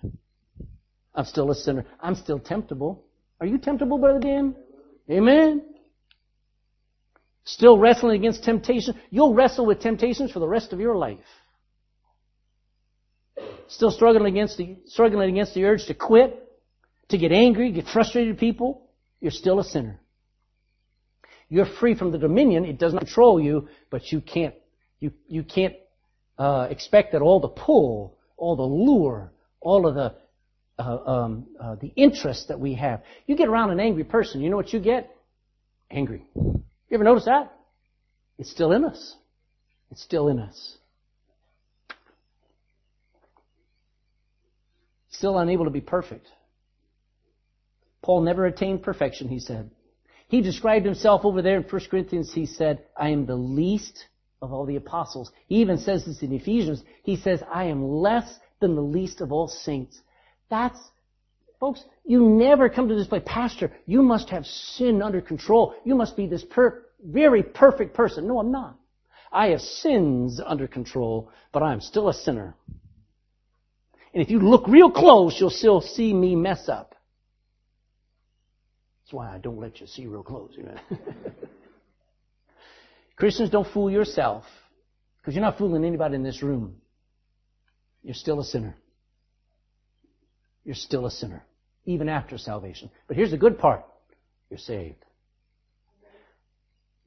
[1.13, 1.85] I'm still a sinner.
[1.99, 3.03] I'm still temptable.
[3.41, 4.55] Are you temptable, Brother Dan?
[5.09, 5.65] Amen.
[7.43, 8.99] Still wrestling against temptation.
[9.09, 11.19] You'll wrestle with temptations for the rest of your life.
[13.67, 16.37] Still struggling against the, struggling against the urge to quit,
[17.09, 18.87] to get angry, get frustrated people
[19.21, 19.99] you're still a sinner.
[21.47, 22.65] You're free from the dominion.
[22.65, 24.55] It does not control you, but you can't,
[24.99, 25.75] you, you can't
[26.37, 29.31] uh, expect that all the pull, all the lure,
[29.61, 30.15] all of the
[30.79, 33.03] uh, um, uh, the interest that we have.
[33.27, 35.15] You get around an angry person, you know what you get?
[35.91, 36.25] Angry.
[36.91, 37.53] You ever notice that?
[38.37, 39.15] It's still in us.
[39.91, 40.77] It's still in us.
[45.09, 46.27] Still unable to be perfect.
[48.01, 49.71] Paul never attained perfection, he said.
[50.27, 54.07] He described himself over there in 1 Corinthians, he said, I am the least
[54.41, 55.31] of all the apostles.
[55.47, 56.83] He even says this in Ephesians.
[57.03, 60.01] He says, I am less than the least of all saints.
[60.49, 60.79] That's,
[61.61, 65.75] folks, you never come to this place, Pastor, you must have sin under control.
[65.85, 68.27] You must be this per- very perfect person.
[68.27, 68.77] No, I'm not.
[69.31, 72.55] I have sins under control, but I'm still a sinner.
[74.13, 76.95] And if you look real close, you'll still see me mess up.
[79.03, 80.51] That's why I don't let you see real close.
[80.57, 80.75] You know?
[83.15, 84.43] Christians, don't fool yourself
[85.17, 86.81] because you're not fooling anybody in this room.
[88.03, 88.75] You're still a sinner.
[90.63, 91.43] You're still a sinner,
[91.85, 92.89] even after salvation.
[93.07, 93.83] But here's the good part.
[94.49, 95.03] You're saved.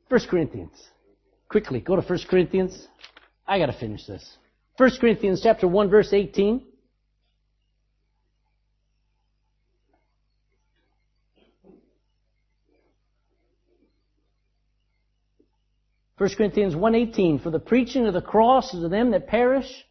[0.09, 0.83] 1 Corinthians.
[1.49, 2.89] Quickly, go to 1 Corinthians.
[3.47, 4.37] I gotta finish this.
[4.77, 6.63] 1 Corinthians chapter 1 verse 18.
[16.17, 19.85] 1 Corinthians 1.18, For the preaching of the cross is to them that perish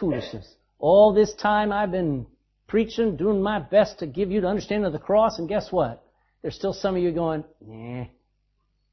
[0.00, 0.54] foolishness.
[0.78, 2.26] All this time I've been
[2.66, 6.04] preaching, doing my best to give you the understanding of the cross, and guess what?
[6.42, 8.04] There's still some of you going, nah,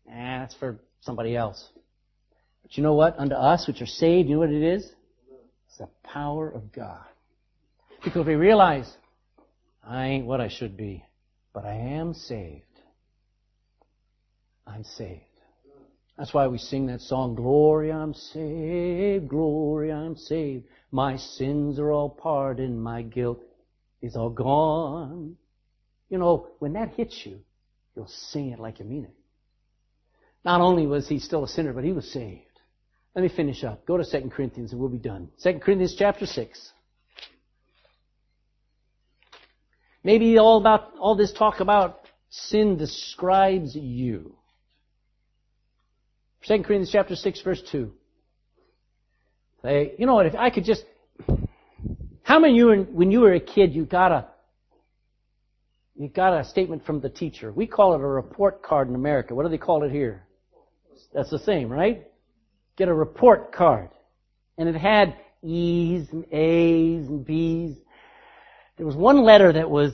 [0.08, 1.70] nah, that's for somebody else.
[2.64, 3.18] But you know what?
[3.20, 4.90] Unto us, which are saved, you know what it is?
[5.68, 7.06] It's the power of God.
[8.04, 8.92] Because if we realize,
[9.84, 11.04] I ain't what I should be,
[11.54, 12.64] but I am saved.
[14.66, 15.22] I'm saved.
[16.18, 20.66] That's why we sing that song, Glory, I'm saved, glory, I'm saved.
[20.92, 23.42] My sins are all pardoned, my guilt
[24.02, 25.36] is all gone.
[26.10, 27.40] You know, when that hits you,
[27.96, 29.16] you'll sing it like you mean it.
[30.44, 32.46] Not only was he still a sinner, but he was saved.
[33.16, 33.86] Let me finish up.
[33.86, 35.30] Go to 2 Corinthians and we'll be done.
[35.44, 36.72] 2 Corinthians chapter 6.
[40.04, 42.00] Maybe all about, all this talk about
[42.30, 44.36] sin describes you.
[46.48, 47.92] 2 Corinthians chapter 6 verse 2.
[49.62, 50.86] Say, you know what, if I could just,
[52.32, 54.26] how many you, when you were a kid, you got a,
[55.98, 57.52] you got a statement from the teacher.
[57.52, 59.36] We call it a report card in America.
[59.36, 60.26] What do they call it here?
[61.14, 62.08] That's the same, right?
[62.78, 63.90] Get a report card.
[64.58, 67.76] And it had E's and A's and B's.
[68.78, 69.92] There was one letter that was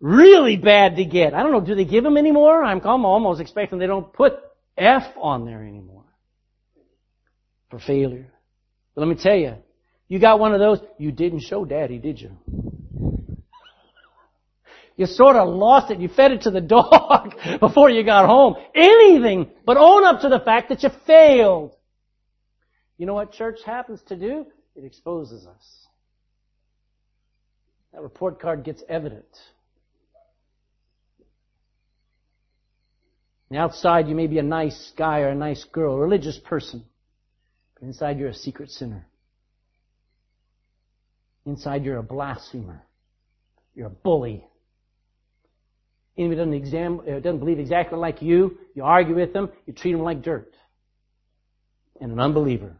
[0.00, 1.32] really bad to get.
[1.32, 2.62] I don't know, do they give them anymore?
[2.62, 4.34] I'm almost expecting they don't put
[4.76, 6.04] F on there anymore.
[7.70, 8.30] For failure.
[8.94, 9.54] But let me tell you,
[10.10, 12.32] you got one of those, you didn't show daddy, did you?
[14.96, 16.00] You sort of lost it.
[16.00, 18.56] You fed it to the dog before you got home.
[18.74, 21.76] Anything but own up to the fact that you failed.
[22.98, 24.46] You know what church happens to do?
[24.74, 25.86] It exposes us.
[27.92, 29.24] That report card gets evident.
[33.54, 36.84] Outside you may be a nice guy or a nice girl, a religious person.
[37.74, 39.06] But inside you're a secret sinner.
[41.46, 42.82] Inside you're a blasphemer.
[43.74, 44.44] You're a bully.
[46.16, 49.92] Anybody doesn't, exam, uh, doesn't believe exactly like you, you argue with them, you treat
[49.92, 50.52] them like dirt.
[52.00, 52.76] And an unbeliever.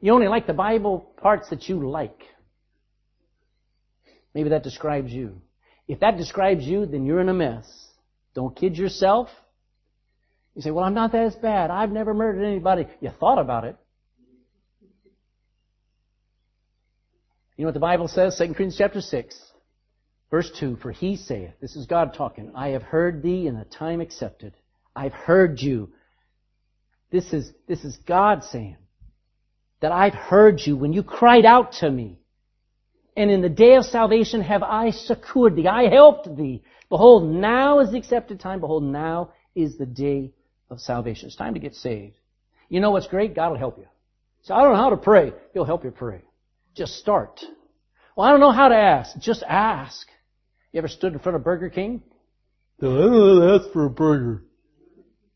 [0.00, 2.22] You only like the Bible parts that you like.
[4.34, 5.40] Maybe that describes you.
[5.88, 7.66] If that describes you, then you're in a mess.
[8.34, 9.28] Don't kid yourself.
[10.54, 11.70] You say, well, I'm not that bad.
[11.70, 12.86] I've never murdered anybody.
[13.00, 13.76] You thought about it.
[17.56, 18.36] You know what the Bible says?
[18.38, 19.38] 2 Corinthians chapter 6,
[20.30, 23.64] verse 2, For he saith, this is God talking, I have heard thee in the
[23.64, 24.54] time accepted.
[24.96, 25.90] I've heard you.
[27.10, 28.78] This is, this is God saying
[29.80, 32.18] that I've heard you when you cried out to me.
[33.16, 35.66] And in the day of salvation have I succored thee.
[35.66, 36.62] I helped thee.
[36.88, 38.60] Behold, now is the accepted time.
[38.60, 40.32] Behold, now is the day
[40.70, 41.26] of salvation.
[41.26, 42.18] It's time to get saved.
[42.70, 43.34] You know what's great?
[43.34, 43.86] God will help you.
[44.42, 45.32] So I don't know how to pray.
[45.52, 46.22] He'll help you pray.
[46.74, 47.40] Just start.
[48.16, 49.18] Well, I don't know how to ask.
[49.18, 50.06] Just ask.
[50.72, 52.02] You ever stood in front of Burger King?
[52.80, 54.44] No, I don't know ask for a burger.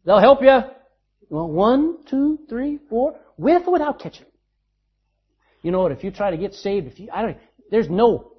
[0.04, 0.48] They'll help you.
[0.48, 4.28] You want one, two, three, four, with or without ketchup.
[5.62, 5.92] You know what?
[5.92, 7.36] If you try to get saved, if you, I don't,
[7.70, 8.32] there's no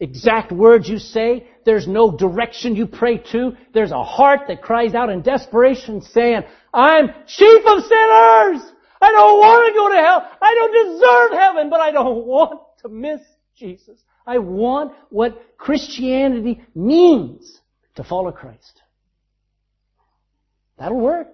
[0.00, 1.46] exact words you say.
[1.64, 3.52] There's no direction you pray to.
[3.72, 8.72] There's a heart that cries out in desperation saying, I'm chief of sinners!
[9.02, 10.30] I don't want to go to hell.
[10.40, 13.20] I don't deserve heaven, but I don't want to miss
[13.56, 13.98] Jesus.
[14.26, 17.60] I want what Christianity means
[17.96, 18.80] to follow Christ.
[20.78, 21.28] That'll work.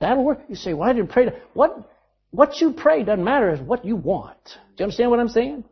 [0.00, 0.40] That'll work.
[0.48, 1.90] You say, I didn't pray to, what,
[2.30, 4.38] what you pray doesn't matter is what you want.
[4.44, 5.64] Do you understand what I'm saying?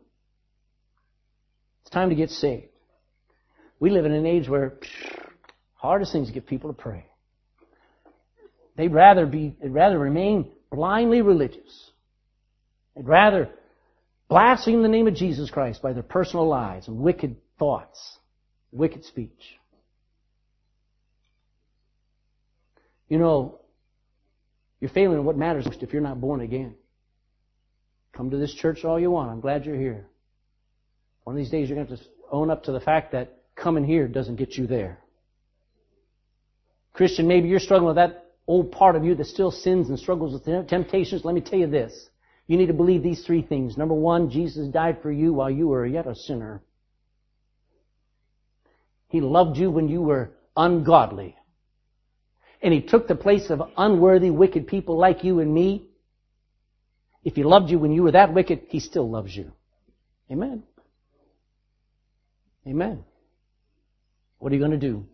[1.81, 2.67] It's time to get saved.
[3.79, 5.29] We live in an age where psh,
[5.75, 7.05] hardest things to get people to pray.
[8.75, 11.91] They'd rather be, they'd rather remain blindly religious.
[12.95, 13.49] They'd rather
[14.29, 18.17] blaspheme the name of Jesus Christ by their personal lives and wicked thoughts,
[18.71, 19.59] wicked speech.
[23.09, 23.59] You know,
[24.79, 26.75] you're failing in what matters most if you're not born again.
[28.11, 29.29] Come to this church all you want.
[29.29, 30.07] I'm glad you're here.
[31.23, 33.37] One of these days you're going to have to own up to the fact that
[33.55, 34.99] coming here doesn't get you there.
[36.93, 40.33] Christian, maybe you're struggling with that old part of you that still sins and struggles
[40.33, 42.09] with temptations, let me tell you this.
[42.47, 43.77] You need to believe these three things.
[43.77, 46.61] Number one, Jesus died for you while you were yet a sinner.
[49.07, 51.37] He loved you when you were ungodly.
[52.61, 55.87] And He took the place of unworthy, wicked people like you and me.
[57.23, 59.51] If He loved you when you were that wicked, He still loves you.
[60.31, 60.63] Amen.
[62.67, 63.03] Amen.
[64.39, 65.05] What are you going to do?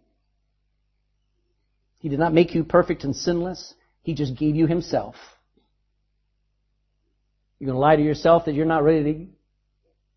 [1.99, 3.73] He did not make you perfect and sinless.
[4.01, 5.15] He just gave you Himself.
[7.59, 9.29] You're going to lie to yourself that you're not really,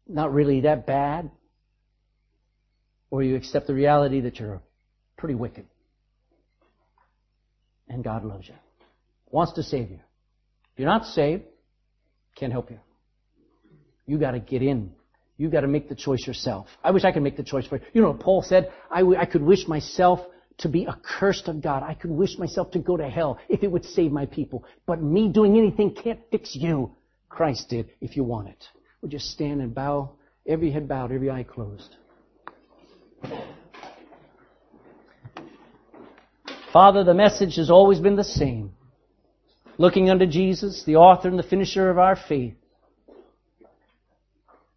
[0.08, 1.30] not really that bad?
[3.10, 4.62] Or you accept the reality that you're
[5.16, 5.66] pretty wicked.
[7.88, 8.54] And God loves you.
[9.30, 9.98] Wants to save you.
[10.72, 11.42] If you're not saved,
[12.36, 12.78] can't help you.
[14.06, 14.92] You gotta get in.
[15.36, 16.68] You gotta make the choice yourself.
[16.82, 17.82] I wish I could make the choice for you.
[17.92, 18.72] You know Paul said?
[18.90, 20.20] I, w- I could wish myself
[20.58, 21.82] to be accursed of God.
[21.82, 24.64] I could wish myself to go to hell if it would save my people.
[24.86, 26.94] But me doing anything can't fix you.
[27.28, 28.64] Christ did if you want it.
[29.00, 30.12] Would we'll you stand and bow,
[30.46, 31.96] every head bowed, every eye closed.
[36.72, 38.72] Father, the message has always been the same.
[39.78, 42.54] Looking unto Jesus, the author and the finisher of our faith,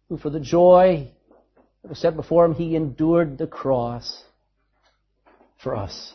[0.08, 1.10] who for the joy
[1.82, 4.24] that was set before him, he endured the cross
[5.62, 6.14] for us.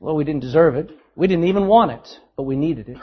[0.00, 0.90] Well, we didn't deserve it.
[1.16, 2.96] We didn't even want it, but we needed it.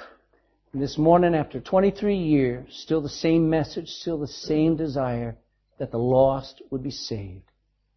[0.73, 5.37] And this morning, after 23 years, still the same message, still the same desire
[5.79, 7.51] that the lost would be saved.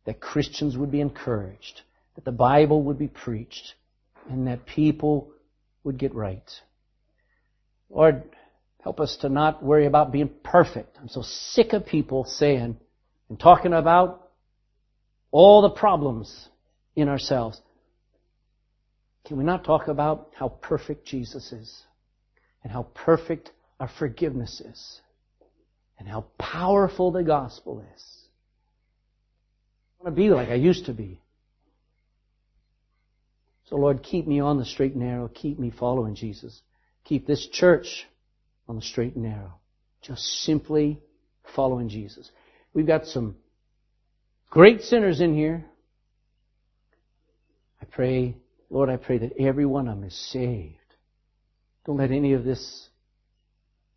[0.04, 1.82] that Christians would be encouraged,
[2.14, 3.74] that the Bible would be preached,
[4.28, 5.30] and that people
[5.84, 6.50] would get right.
[7.88, 8.24] Lord,
[8.82, 10.96] help us to not worry about being perfect.
[11.00, 12.76] I'm so sick of people saying
[13.28, 14.30] and talking about
[15.30, 16.48] all the problems
[17.00, 17.60] in ourselves.
[19.26, 21.82] Can we not talk about how perfect Jesus is
[22.62, 25.00] and how perfect our forgiveness is
[25.98, 28.20] and how powerful the gospel is?
[30.00, 31.20] I want to be like I used to be.
[33.68, 35.28] So Lord, keep me on the straight and narrow.
[35.28, 36.60] Keep me following Jesus.
[37.04, 38.06] Keep this church
[38.68, 39.54] on the straight and narrow.
[40.02, 41.00] Just simply
[41.54, 42.30] following Jesus.
[42.72, 43.36] We've got some
[44.48, 45.64] great sinners in here.
[47.92, 48.36] Pray,
[48.68, 50.76] Lord, I pray that every one of them is saved.
[51.86, 52.88] Don't let any of this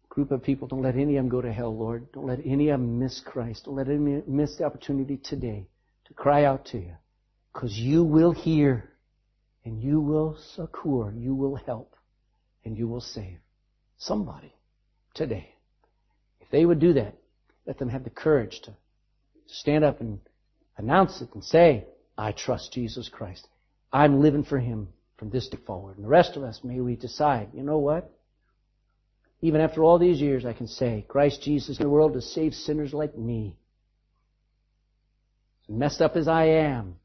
[0.09, 2.11] group of people, don't let any of them go to hell, Lord.
[2.11, 3.65] Don't let any of them miss Christ.
[3.65, 5.67] Don't let any miss the opportunity today
[6.05, 6.93] to cry out to you.
[7.51, 8.89] Because you will hear
[9.65, 11.95] and you will succor, you will help,
[12.65, 13.37] and you will save
[13.97, 14.53] somebody
[15.13, 15.55] today.
[16.41, 17.15] If they would do that,
[17.65, 18.73] let them have the courage to
[19.47, 20.19] stand up and
[20.77, 21.85] announce it and say,
[22.17, 23.47] I trust Jesus Christ.
[23.93, 25.97] I'm living for Him from this day forward.
[25.97, 28.11] And the rest of us, may we decide, you know what?
[29.41, 32.55] Even after all these years, I can say, Christ Jesus in the world to save
[32.55, 33.55] sinners like me.
[35.69, 36.95] As messed up as I am,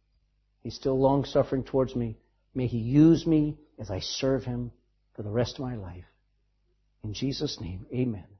[0.62, 2.16] He's still long suffering towards me.
[2.54, 4.72] May He use me as I serve Him
[5.14, 6.04] for the rest of my life.
[7.04, 8.37] In Jesus' name, amen.